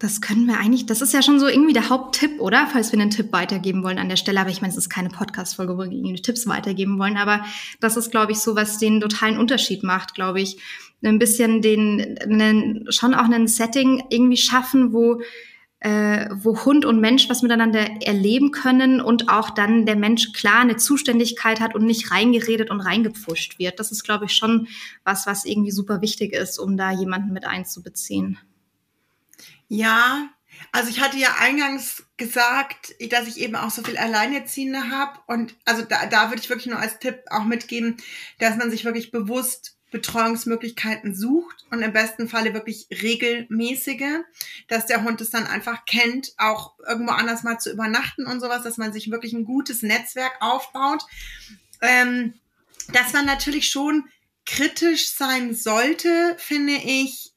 [0.00, 2.66] Das können wir eigentlich, das ist ja schon so irgendwie der Haupttipp, oder?
[2.72, 4.40] Falls wir einen Tipp weitergeben wollen an der Stelle.
[4.40, 7.18] Aber ich meine, es ist keine Podcast-Folge, wo wir irgendwie Tipps weitergeben wollen.
[7.18, 7.44] Aber
[7.80, 10.58] das ist, glaube ich, so, was den totalen Unterschied macht, glaube ich.
[11.04, 15.20] Ein bisschen den, einen, schon auch ein Setting irgendwie schaffen, wo
[15.80, 20.60] äh, wo Hund und Mensch was miteinander erleben können und auch dann der Mensch klar
[20.60, 23.80] eine Zuständigkeit hat und nicht reingeredet und reingepfuscht wird.
[23.80, 24.68] Das ist, glaube ich, schon
[25.04, 28.38] was, was irgendwie super wichtig ist, um da jemanden mit einzubeziehen.
[29.68, 30.28] Ja,
[30.72, 35.18] also ich hatte ja eingangs gesagt, dass ich eben auch so viel Alleinerziehende habe.
[35.26, 37.96] Und also da, da würde ich wirklich nur als Tipp auch mitgeben,
[38.38, 44.22] dass man sich wirklich bewusst Betreuungsmöglichkeiten sucht und im besten Falle wirklich regelmäßige,
[44.68, 48.62] dass der Hund es dann einfach kennt, auch irgendwo anders mal zu übernachten und sowas,
[48.62, 51.02] dass man sich wirklich ein gutes Netzwerk aufbaut.
[51.80, 52.34] Ähm,
[52.92, 54.04] dass man natürlich schon
[54.46, 57.32] kritisch sein sollte, finde ich,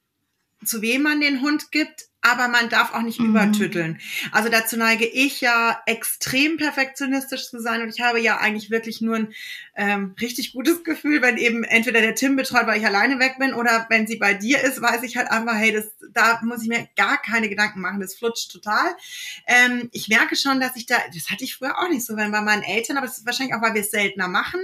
[0.64, 3.30] zu wem man den Hund gibt, aber man darf auch nicht mhm.
[3.30, 4.00] übertütteln.
[4.32, 9.02] Also dazu neige ich ja extrem perfektionistisch zu sein und ich habe ja eigentlich wirklich
[9.02, 9.34] nur ein
[9.76, 13.52] ähm, richtig gutes Gefühl, wenn eben entweder der Tim betreut, weil ich alleine weg bin
[13.52, 16.68] oder wenn sie bei dir ist, weiß ich halt einfach, hey, das, da muss ich
[16.68, 18.96] mir gar keine Gedanken machen, das flutscht total.
[19.46, 22.32] Ähm, ich merke schon, dass ich da, das hatte ich früher auch nicht so, wenn
[22.32, 24.60] bei meinen Eltern, aber das ist wahrscheinlich auch, weil wir es seltener machen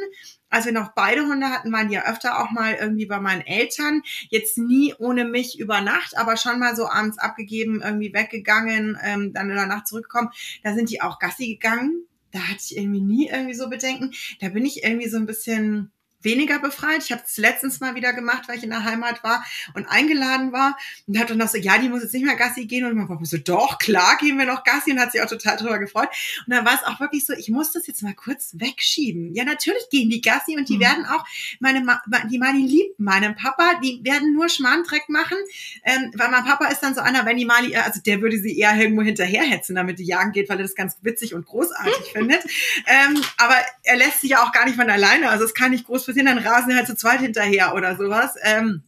[0.50, 3.40] als wir noch beide Hunde hatten, waren die ja öfter auch mal irgendwie bei meinen
[3.42, 4.02] Eltern.
[4.28, 9.32] Jetzt nie ohne mich über Nacht, aber schon mal so abends abgegeben, irgendwie weggegangen, ähm,
[9.32, 10.30] dann in der Nacht zurückgekommen.
[10.62, 12.04] Da sind die auch Gassi gegangen.
[12.32, 14.12] Da hatte ich irgendwie nie irgendwie so Bedenken.
[14.40, 15.90] Da bin ich irgendwie so ein bisschen
[16.22, 17.02] weniger befreit.
[17.04, 19.44] Ich habe es letztens mal wieder gemacht, weil ich in der Heimat war
[19.74, 22.66] und eingeladen war und hat dann noch so, ja, die muss jetzt nicht mehr Gassi
[22.66, 25.28] gehen und man war so, doch, klar, gehen wir noch Gassi und hat sich auch
[25.28, 26.08] total drüber gefreut.
[26.46, 29.34] Und dann war es auch wirklich so, ich muss das jetzt mal kurz wegschieben.
[29.34, 30.80] Ja, natürlich gehen die Gassi und die mhm.
[30.80, 31.24] werden auch,
[31.60, 32.00] meine, Ma
[32.30, 35.36] die Mali liebt meinen Papa, die werden nur Schmarndreck machen,
[35.84, 38.58] ähm, weil mein Papa ist dann so einer, wenn die Mali, also der würde sie
[38.58, 42.42] eher irgendwo hinterherhetzen, damit die jagen geht, weil er das ganz witzig und großartig findet.
[42.86, 45.86] Ähm, aber er lässt sich ja auch gar nicht von alleine, also es kann nicht
[45.86, 48.34] groß passieren, dann rasen halt zu zweit hinterher oder sowas.
[48.42, 48.84] Ähm,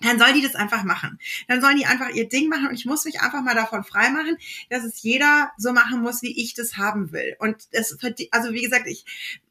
[0.00, 1.18] dann soll die das einfach machen.
[1.48, 4.36] Dann sollen die einfach ihr Ding machen und ich muss mich einfach mal davon freimachen,
[4.68, 7.36] dass es jeder so machen muss, wie ich das haben will.
[7.38, 7.96] Und es,
[8.32, 9.04] also wie gesagt, ich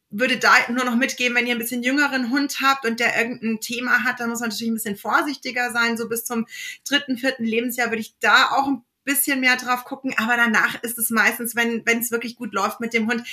[0.09, 3.61] würde da nur noch mitgeben, wenn ihr ein bisschen jüngeren Hund habt und der irgendein
[3.61, 5.97] Thema hat, dann muss man natürlich ein bisschen vorsichtiger sein.
[5.97, 6.45] So bis zum
[6.88, 10.97] dritten, vierten Lebensjahr würde ich da auch ein bisschen mehr drauf gucken, aber danach ist
[10.97, 13.24] es meistens, wenn wenn es wirklich gut läuft mit dem Hund,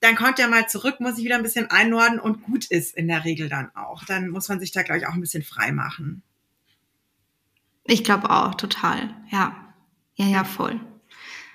[0.00, 3.08] dann kommt er mal zurück, muss sich wieder ein bisschen einordnen und gut ist in
[3.08, 4.04] der Regel dann auch.
[4.04, 6.22] Dann muss man sich da glaube ich auch ein bisschen frei machen.
[7.84, 9.14] Ich glaube auch total.
[9.30, 9.74] Ja.
[10.14, 10.78] Ja, ja, voll.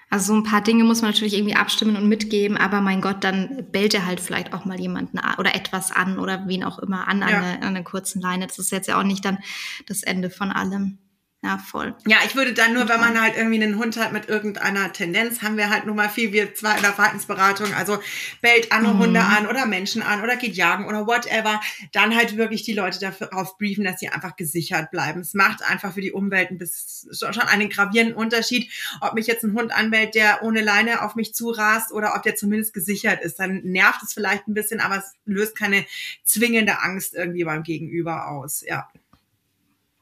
[0.09, 3.23] Also so ein paar Dinge muss man natürlich irgendwie abstimmen und mitgeben, aber mein Gott,
[3.23, 7.07] dann bellt er halt vielleicht auch mal jemanden oder etwas an oder wen auch immer
[7.07, 7.28] an, ja.
[7.28, 8.47] an, einer, an einer kurzen Leine.
[8.47, 9.39] Das ist jetzt ja auch nicht dann
[9.88, 10.99] das Ende von allem.
[11.46, 11.93] Ja, voll.
[12.08, 15.43] Ja, ich würde dann nur, wenn man halt irgendwie einen Hund hat mit irgendeiner Tendenz,
[15.43, 18.00] haben wir halt nun mal viel, wir zwei in der Verhaltensberatung, also
[18.41, 19.00] bellt andere mhm.
[19.00, 22.98] Hunde an oder Menschen an oder geht jagen oder whatever, dann halt wirklich die Leute
[23.00, 25.20] darauf briefen, dass sie einfach gesichert bleiben.
[25.20, 28.72] Es macht einfach für die Umwelt ein bisschen, schon einen gravierenden Unterschied,
[29.02, 32.34] ob mich jetzt ein Hund anbellt, der ohne Leine auf mich zurast oder ob der
[32.34, 33.39] zumindest gesichert ist.
[33.39, 35.86] Dann nervt es vielleicht ein bisschen, aber es löst keine
[36.24, 38.89] zwingende Angst irgendwie beim Gegenüber aus, ja.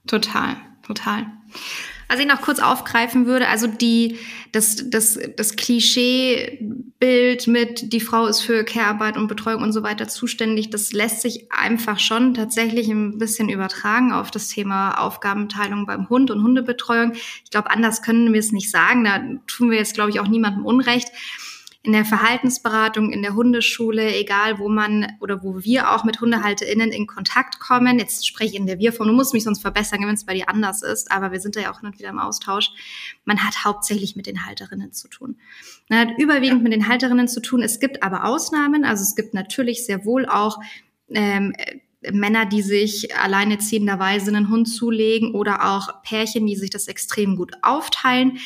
[0.07, 1.25] Total total.
[2.09, 4.19] Was ich noch kurz aufgreifen würde, also die,
[4.51, 10.07] das, das, das Klischeebild mit, die Frau ist für Care-Arbeit und Betreuung und so weiter
[10.07, 16.07] zuständig, das lässt sich einfach schon tatsächlich ein bisschen übertragen auf das Thema Aufgabenteilung beim
[16.09, 17.13] Hund und Hundebetreuung.
[17.45, 19.03] Ich glaube, anders können wir es nicht sagen.
[19.05, 21.07] Da tun wir jetzt, glaube ich, auch niemandem Unrecht
[21.85, 26.93] in der Verhaltensberatung, in der Hundeschule, egal wo man oder wo wir auch mit HundehalterInnen
[26.93, 27.99] in Kontakt kommen.
[27.99, 29.09] Jetzt spreche ich in der Wir-Form.
[29.09, 31.11] Du musst mich sonst verbessern, wenn es bei dir anders ist.
[31.11, 32.71] Aber wir sind da ja auch hin und wieder im Austausch.
[33.25, 35.35] Man hat hauptsächlich mit den Halterinnen zu tun.
[35.89, 37.61] Man hat überwiegend mit den Halterinnen zu tun.
[37.61, 38.85] Es gibt aber Ausnahmen.
[38.85, 40.59] Also es gibt natürlich sehr wohl auch
[41.09, 41.53] ähm,
[42.11, 47.51] Männer, die sich alleinerziehenderweise einen Hund zulegen oder auch Pärchen, die sich das extrem gut
[47.61, 48.37] aufteilen.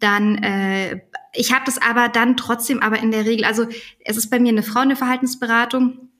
[0.00, 1.00] Dann äh,
[1.36, 3.66] ich habe das aber dann trotzdem aber in der Regel, also
[4.04, 6.10] es ist bei mir eine Frau eine Verhaltensberatung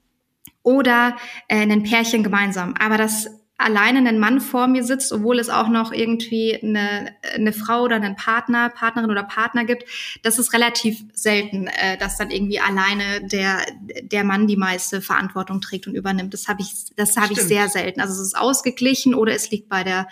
[0.63, 2.75] oder äh, ein Pärchen gemeinsam.
[2.79, 7.53] Aber dass alleine ein Mann vor mir sitzt, obwohl es auch noch irgendwie eine, eine
[7.53, 9.85] Frau oder einen Partner, Partnerin oder Partner gibt,
[10.21, 13.65] das ist relativ selten, äh, dass dann irgendwie alleine der,
[14.01, 16.33] der Mann die meiste Verantwortung trägt und übernimmt.
[16.33, 17.99] Das habe ich, das habe ich sehr selten.
[17.99, 20.07] Also es ist ausgeglichen oder es liegt bei der,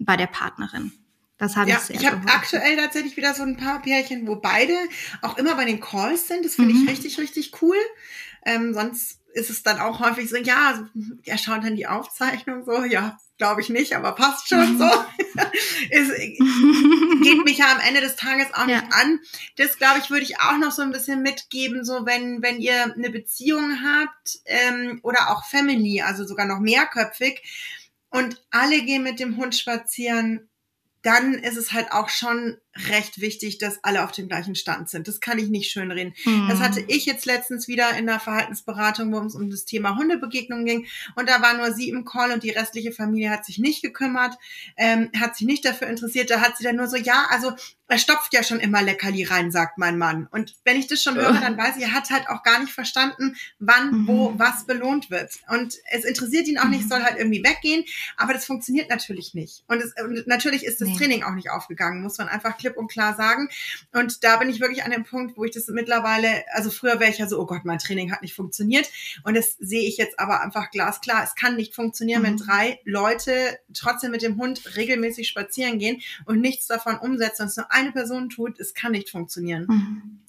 [0.00, 0.92] bei der Partnerin.
[1.44, 4.36] Das habe ja, ich sehr Ich habe aktuell tatsächlich wieder so ein paar Pärchen, wo
[4.36, 4.74] beide
[5.22, 6.44] auch immer bei den Calls sind.
[6.44, 6.84] Das finde mhm.
[6.84, 7.76] ich richtig, richtig cool.
[8.46, 10.88] Ähm, sonst ist es dann auch häufig so, ja,
[11.24, 14.84] er schaut dann die Aufzeichnung so, ja, glaube ich nicht, aber passt schon so.
[15.90, 18.80] es geht mich ja am Ende des Tages auch ja.
[18.80, 19.20] nicht an.
[19.56, 22.94] Das, glaube ich, würde ich auch noch so ein bisschen mitgeben, so wenn, wenn ihr
[22.94, 27.42] eine Beziehung habt ähm, oder auch Family, also sogar noch mehrköpfig
[28.10, 30.48] und alle gehen mit dem Hund spazieren,
[31.04, 32.58] dann ist es halt auch schon
[32.90, 35.08] recht wichtig, dass alle auf dem gleichen Stand sind.
[35.08, 36.14] Das kann ich nicht schön reden.
[36.24, 36.48] Mhm.
[36.48, 40.64] Das hatte ich jetzt letztens wieder in der Verhaltensberatung, wo es um das Thema Hundebegegnung
[40.64, 40.86] ging.
[41.14, 44.36] Und da war nur sie im Call und die restliche Familie hat sich nicht gekümmert,
[44.76, 46.30] ähm, hat sich nicht dafür interessiert.
[46.30, 47.52] Da hat sie dann nur so, ja, also
[47.86, 50.26] er stopft ja schon immer Leckerli rein, sagt mein Mann.
[50.30, 52.72] Und wenn ich das schon höre, dann weiß ich, er hat halt auch gar nicht
[52.72, 54.06] verstanden, wann, mhm.
[54.08, 55.32] wo, was belohnt wird.
[55.48, 56.88] Und es interessiert ihn auch nicht, mhm.
[56.88, 57.84] soll halt irgendwie weggehen.
[58.16, 59.64] Aber das funktioniert natürlich nicht.
[59.68, 60.96] Und, es, und natürlich ist das nee.
[60.96, 63.48] Training auch nicht aufgegangen, muss man einfach klipp und klar sagen.
[63.92, 67.10] Und da bin ich wirklich an dem Punkt, wo ich das mittlerweile, also früher wäre
[67.10, 68.90] ich ja so, oh Gott, mein Training hat nicht funktioniert.
[69.22, 71.22] Und das sehe ich jetzt aber einfach glasklar.
[71.22, 72.26] Es kann nicht funktionieren, mhm.
[72.26, 77.48] wenn drei Leute trotzdem mit dem Hund regelmäßig spazieren gehen und nichts davon umsetzen und
[77.48, 78.58] es nur eine Person tut.
[78.58, 79.66] Es kann nicht funktionieren.
[79.68, 80.20] Mhm.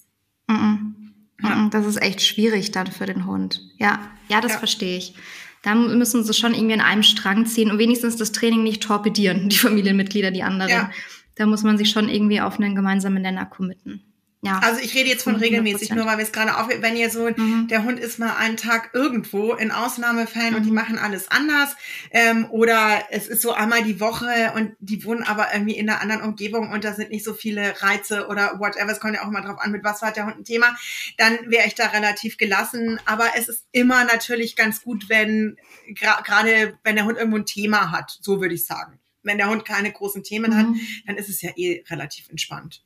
[0.48, 1.12] Mhm.
[1.42, 1.68] Ja.
[1.70, 3.60] Das ist echt schwierig dann für den Hund.
[3.78, 4.58] Ja, ja, das ja.
[4.58, 5.14] verstehe ich.
[5.62, 9.48] Da müssen sie schon irgendwie an einem Strang ziehen und wenigstens das Training nicht torpedieren,
[9.48, 10.70] die Familienmitglieder, die anderen.
[10.70, 10.90] Ja.
[11.36, 14.02] Da muss man sich schon irgendwie auf einen gemeinsamen Nenner committen.
[14.46, 14.60] Ja.
[14.62, 15.94] Also ich rede jetzt von regelmäßig, 100%.
[15.96, 17.66] nur weil wir es gerade auf, wenn ihr so, mhm.
[17.68, 20.56] der Hund ist mal einen Tag irgendwo in Ausnahmefällen mhm.
[20.56, 20.76] und die mhm.
[20.76, 21.74] machen alles anders
[22.10, 26.00] ähm, oder es ist so einmal die Woche und die wohnen aber irgendwie in einer
[26.00, 29.28] anderen Umgebung und da sind nicht so viele Reize oder whatever, es kommt ja auch
[29.28, 30.76] immer drauf an, mit was hat der Hund ein Thema,
[31.16, 35.56] dann wäre ich da relativ gelassen, aber es ist immer natürlich ganz gut, wenn
[35.94, 39.00] gerade wenn der Hund irgendwo ein Thema hat, so würde ich sagen.
[39.26, 40.56] Wenn der Hund keine großen Themen mhm.
[40.56, 40.66] hat,
[41.06, 42.82] dann ist es ja eh relativ entspannt.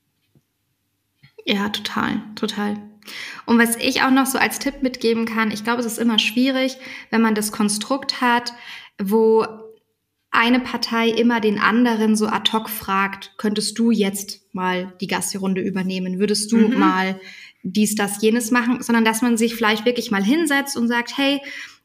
[1.45, 2.77] Ja, total, total.
[3.47, 6.19] Und was ich auch noch so als Tipp mitgeben kann, ich glaube, es ist immer
[6.19, 6.77] schwierig,
[7.11, 8.53] wenn man das Konstrukt hat,
[9.01, 9.47] wo
[10.31, 15.61] eine Partei immer den anderen so ad hoc fragt, könntest du jetzt mal die Gassi-Runde
[15.61, 16.21] übernehmen?
[16.21, 16.79] Würdest du mhm.
[16.79, 17.21] mal
[17.63, 18.83] dies, das, jenes machen?
[18.83, 21.41] Sondern dass man sich vielleicht wirklich mal hinsetzt und sagt, hey,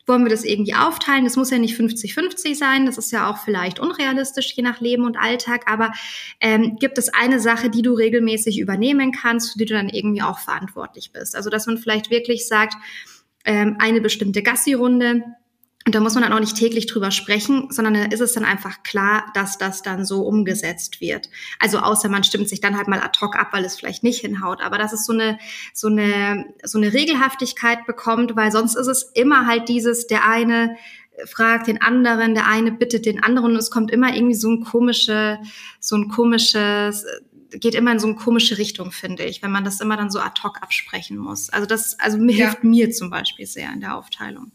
[0.06, 1.24] wollen wir das irgendwie aufteilen?
[1.24, 5.06] Das muss ja nicht 50-50 sein, das ist ja auch vielleicht unrealistisch, je nach Leben
[5.06, 5.92] und Alltag, aber
[6.40, 10.22] ähm, gibt es eine Sache, die du regelmäßig übernehmen kannst, für die du dann irgendwie
[10.22, 11.36] auch verantwortlich bist?
[11.36, 12.76] Also, dass man vielleicht wirklich sagt,
[13.46, 15.24] ähm, eine bestimmte Gassi-Runde,
[15.86, 18.44] und da muss man dann auch nicht täglich drüber sprechen, sondern da ist es dann
[18.44, 21.30] einfach klar, dass das dann so umgesetzt wird.
[21.60, 24.22] Also außer man stimmt sich dann halt mal ad hoc ab, weil es vielleicht nicht
[24.22, 24.64] hinhaut.
[24.64, 25.38] Aber dass es so eine,
[25.76, 30.76] so eine, so eine Regelhaftigkeit bekommt, weil sonst ist es immer halt dieses, der eine
[31.28, 34.64] fragt den anderen, der eine bittet den anderen und es kommt immer irgendwie so ein
[34.64, 35.38] komische,
[35.80, 37.06] so ein komisches,
[37.52, 40.20] geht immer in so eine komische Richtung, finde ich, wenn man das immer dann so
[40.20, 41.52] ad hoc absprechen muss.
[41.52, 42.46] Also das, also mir ja.
[42.48, 44.52] hilft mir zum Beispiel sehr in der Aufteilung.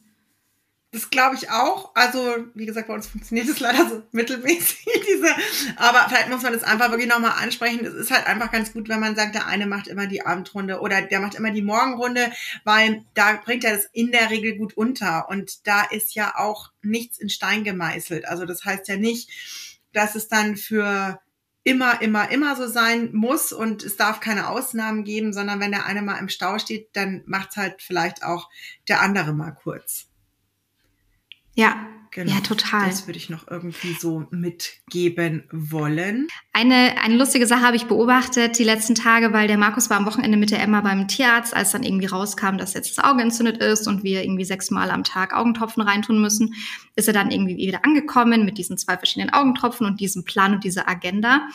[0.93, 1.93] Das glaube ich auch.
[1.95, 5.29] Also, wie gesagt, bei uns funktioniert es leider so mittelmäßig, diese.
[5.77, 7.85] Aber vielleicht muss man das einfach wirklich nochmal ansprechen.
[7.87, 10.81] Es ist halt einfach ganz gut, wenn man sagt, der eine macht immer die Abendrunde
[10.81, 12.33] oder der macht immer die Morgenrunde,
[12.65, 15.29] weil da bringt er das in der Regel gut unter.
[15.29, 18.27] Und da ist ja auch nichts in Stein gemeißelt.
[18.27, 19.31] Also, das heißt ja nicht,
[19.93, 21.21] dass es dann für
[21.63, 25.87] immer, immer, immer so sein muss und es darf keine Ausnahmen geben, sondern wenn der
[25.87, 28.49] eine mal im Stau steht, dann macht's halt vielleicht auch
[28.89, 30.10] der andere mal kurz.
[31.61, 31.77] Ja,
[32.13, 32.89] Genau, ja, total.
[32.89, 36.27] Das würde ich noch irgendwie so mitgeben wollen.
[36.53, 40.07] Eine, eine lustige Sache habe ich beobachtet die letzten Tage, weil der Markus war am
[40.07, 43.59] Wochenende mit der Emma beim Tierarzt, als dann irgendwie rauskam, dass jetzt das Auge entzündet
[43.59, 46.55] ist und wir irgendwie sechsmal am Tag Augentropfen reintun müssen,
[46.97, 50.65] ist er dann irgendwie wieder angekommen mit diesen zwei verschiedenen Augentropfen und diesem Plan und
[50.65, 51.47] dieser Agenda.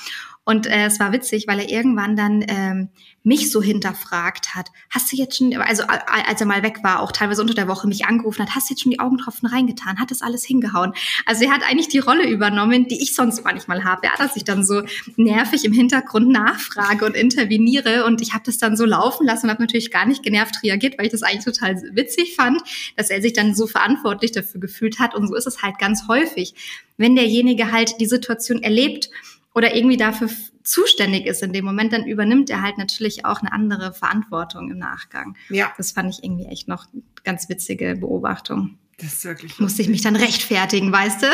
[0.46, 2.90] Und äh, es war witzig, weil er irgendwann dann ähm,
[3.24, 7.12] mich so hinterfragt hat, hast du jetzt schon, also als er mal weg war, auch
[7.12, 10.00] teilweise unter der Woche mich angerufen hat, hast du jetzt schon die Augentropfen reingetan?
[10.00, 10.94] Hat das alles hingehauen?
[11.26, 14.06] Also er hat eigentlich die Rolle übernommen, die ich sonst manchmal habe.
[14.06, 14.84] Ja, dass ich dann so
[15.16, 19.50] nervig im Hintergrund nachfrage und interveniere und ich habe das dann so laufen lassen und
[19.50, 22.62] habe natürlich gar nicht genervt reagiert, weil ich das eigentlich total witzig fand,
[22.96, 26.08] dass er sich dann so verantwortlich dafür gefühlt hat und so ist es halt ganz
[26.08, 26.54] häufig.
[26.98, 29.10] Wenn derjenige halt die Situation erlebt,
[29.56, 30.30] oder irgendwie dafür
[30.64, 34.78] zuständig ist in dem Moment, dann übernimmt er halt natürlich auch eine andere Verantwortung im
[34.78, 35.38] Nachgang.
[35.50, 35.74] Ja.
[35.78, 36.86] Das fand ich irgendwie echt noch
[37.24, 38.78] ganz witzige Beobachtung.
[38.98, 39.60] Das ist wirklich.
[39.60, 41.28] Musste ich mich dann rechtfertigen, weißt du,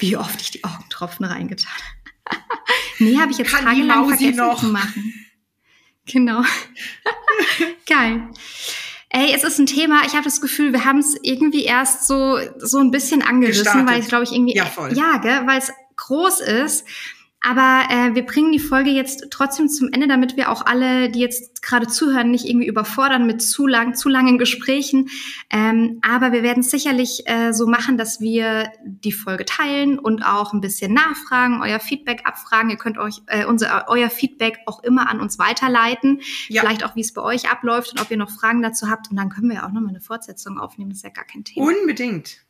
[0.00, 1.70] wie oft ich die Augentropfen reingetan
[2.26, 2.40] habe.
[2.98, 4.60] nee, habe ich jetzt Kann tagelang vergessen noch.
[4.60, 5.14] zu machen.
[6.06, 6.42] Genau.
[7.86, 8.28] Geil.
[9.08, 12.38] Ey, es ist ein Thema, ich habe das Gefühl, wir haben es irgendwie erst so,
[12.58, 13.90] so ein bisschen angerissen, Gestartet.
[13.90, 14.56] weil es, glaube ich, irgendwie.
[14.56, 14.92] Ja, voll.
[14.96, 16.86] Ja, gell, weil es groß ist.
[17.42, 21.18] Aber äh, wir bringen die Folge jetzt trotzdem zum Ende, damit wir auch alle, die
[21.18, 25.08] jetzt gerade zuhören, nicht irgendwie überfordern mit zu lang, zu langen Gesprächen.
[25.50, 30.22] Ähm, aber wir werden es sicherlich äh, so machen, dass wir die Folge teilen und
[30.22, 32.70] auch ein bisschen nachfragen, euer Feedback abfragen.
[32.70, 36.20] Ihr könnt euch äh, unser euer Feedback auch immer an uns weiterleiten.
[36.48, 36.62] Ja.
[36.62, 39.10] Vielleicht auch, wie es bei euch abläuft und ob ihr noch Fragen dazu habt.
[39.10, 40.90] Und dann können wir ja auch nochmal eine Fortsetzung aufnehmen.
[40.90, 41.66] Das ist ja gar kein Thema.
[41.66, 42.44] Unbedingt.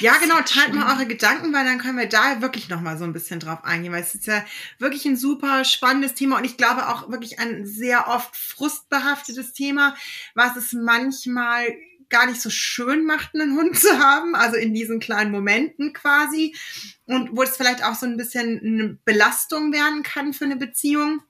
[0.00, 3.12] Ja, genau, teilt mal eure Gedanken, weil dann können wir da wirklich nochmal so ein
[3.12, 4.44] bisschen drauf eingehen, weil es ist ja
[4.78, 9.94] wirklich ein super spannendes Thema und ich glaube auch wirklich ein sehr oft frustbehaftetes Thema,
[10.34, 11.66] was es manchmal
[12.08, 16.56] gar nicht so schön macht, einen Hund zu haben, also in diesen kleinen Momenten quasi
[17.04, 21.22] und wo es vielleicht auch so ein bisschen eine Belastung werden kann für eine Beziehung.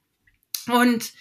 [0.68, 1.12] Und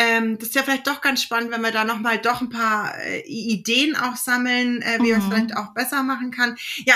[0.00, 2.98] ähm, das ist ja vielleicht doch ganz spannend, wenn wir da nochmal doch ein paar
[3.04, 5.18] äh, Ideen auch sammeln, äh, wie mhm.
[5.18, 6.56] man es vielleicht auch besser machen kann.
[6.86, 6.94] Ja,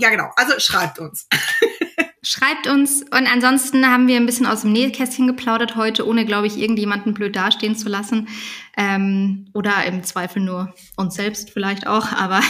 [0.00, 0.32] ja, genau.
[0.34, 1.28] Also schreibt uns.
[2.24, 6.46] Schreibt uns und ansonsten haben wir ein bisschen aus dem Nähkästchen geplaudert heute, ohne, glaube
[6.46, 8.28] ich, irgendjemanden blöd dastehen zu lassen.
[8.76, 12.40] Ähm, oder im Zweifel nur uns selbst vielleicht auch, aber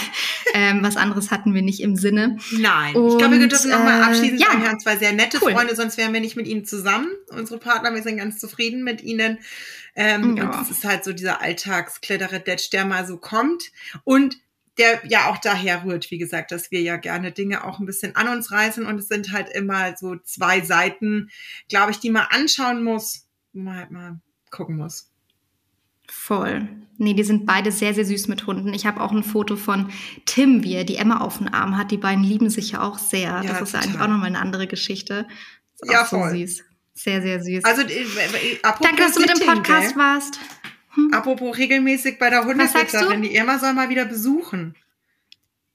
[0.53, 2.37] ähm, was anderes hatten wir nicht im Sinne.
[2.51, 5.15] Nein, und, ich glaube, wir dürfen nochmal äh, abschließend ja, sagen, wir haben zwei sehr
[5.15, 5.53] nette cool.
[5.53, 7.09] Freunde, sonst wären wir nicht mit ihnen zusammen.
[7.31, 9.39] Unsere Partner, wir sind ganz zufrieden mit ihnen.
[9.97, 10.51] Ähm, ja.
[10.51, 13.65] Und es ist halt so dieser Alltagskletterer-Detsch, der mal so kommt.
[14.05, 14.37] Und
[14.79, 18.17] der ja auch daher rührt, wie gesagt, dass wir ja gerne Dinge auch ein bisschen
[18.17, 21.31] an uns reißen und es sind halt immer so zwei Seiten,
[21.69, 24.21] glaube ich, die man anschauen muss, wo man halt mal
[24.51, 25.11] gucken muss.
[26.09, 26.69] Voll.
[26.99, 28.75] Nee, die sind beide sehr, sehr süß mit Hunden.
[28.75, 29.91] Ich habe auch ein Foto von
[30.27, 31.91] Tim, wie er die Emma auf dem Arm hat.
[31.91, 33.31] Die beiden lieben sich ja auch sehr.
[33.31, 33.87] Ja, das ist total.
[33.87, 35.27] eigentlich auch nochmal eine andere Geschichte.
[35.85, 36.31] ja, voll.
[36.31, 36.65] so süß.
[36.95, 37.65] Sehr, sehr süß.
[37.65, 39.97] Also, äh, äh, Danke, dass du mit dem Podcast gell?
[39.97, 40.39] warst.
[40.95, 41.13] Hm.
[41.13, 44.75] Apropos regelmäßig bei der Hundesitzerin, die Irma soll mal wieder besuchen.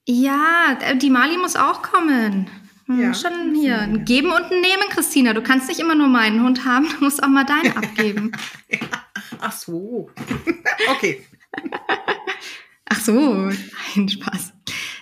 [0.05, 2.49] Ja, äh, die Mali muss auch kommen.
[2.85, 3.79] Hm, ja, schon hier.
[3.79, 5.33] Ein Geben und ein Nehmen, Christina.
[5.33, 8.31] Du kannst nicht immer nur meinen Hund haben, du musst auch mal deinen abgeben.
[8.69, 8.79] ja.
[9.39, 10.09] Ach so.
[10.89, 11.23] okay.
[12.89, 13.51] Ach so,
[13.95, 14.53] ein Spaß.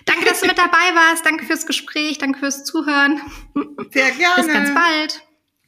[0.04, 1.24] Danke, dass du mit dabei warst.
[1.24, 2.18] Danke fürs Gespräch.
[2.18, 3.20] Danke fürs Zuhören.
[3.92, 4.42] Sehr gerne.
[4.42, 5.22] Bis ganz bald.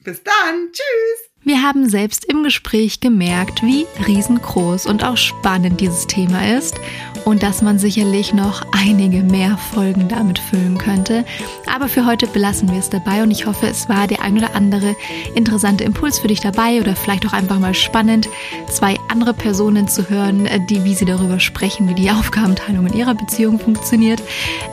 [0.04, 0.70] Bis dann.
[0.72, 1.27] Tschüss.
[1.48, 6.78] Wir haben selbst im Gespräch gemerkt, wie riesengroß und auch spannend dieses Thema ist
[7.24, 11.24] und dass man sicherlich noch einige mehr Folgen damit füllen könnte.
[11.64, 14.54] Aber für heute belassen wir es dabei und ich hoffe, es war der ein oder
[14.54, 14.94] andere
[15.34, 18.28] interessante Impuls für dich dabei oder vielleicht auch einfach mal spannend,
[18.68, 23.14] zwei andere Personen zu hören, die, wie sie darüber sprechen, wie die Aufgabenteilung in ihrer
[23.14, 24.22] Beziehung funktioniert.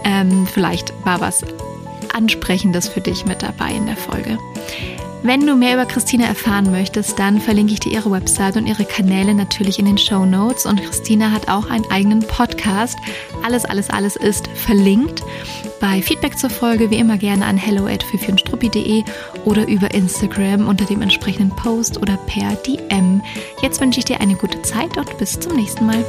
[0.03, 1.45] Ähm, vielleicht war was
[2.13, 4.37] Ansprechendes für dich mit dabei in der Folge.
[5.25, 8.85] Wenn du mehr über Christina erfahren möchtest, dann verlinke ich dir ihre Website und ihre
[8.85, 10.67] Kanäle natürlich in den Show Notes.
[10.67, 12.95] Und Christina hat auch einen eigenen Podcast.
[13.43, 15.23] Alles, alles, alles ist verlinkt.
[15.81, 18.05] Bei Feedback zur Folge wie immer gerne an hello at
[19.45, 23.23] oder über Instagram unter dem entsprechenden Post oder per DM.
[23.63, 26.05] Jetzt wünsche ich dir eine gute Zeit und bis zum nächsten Mal.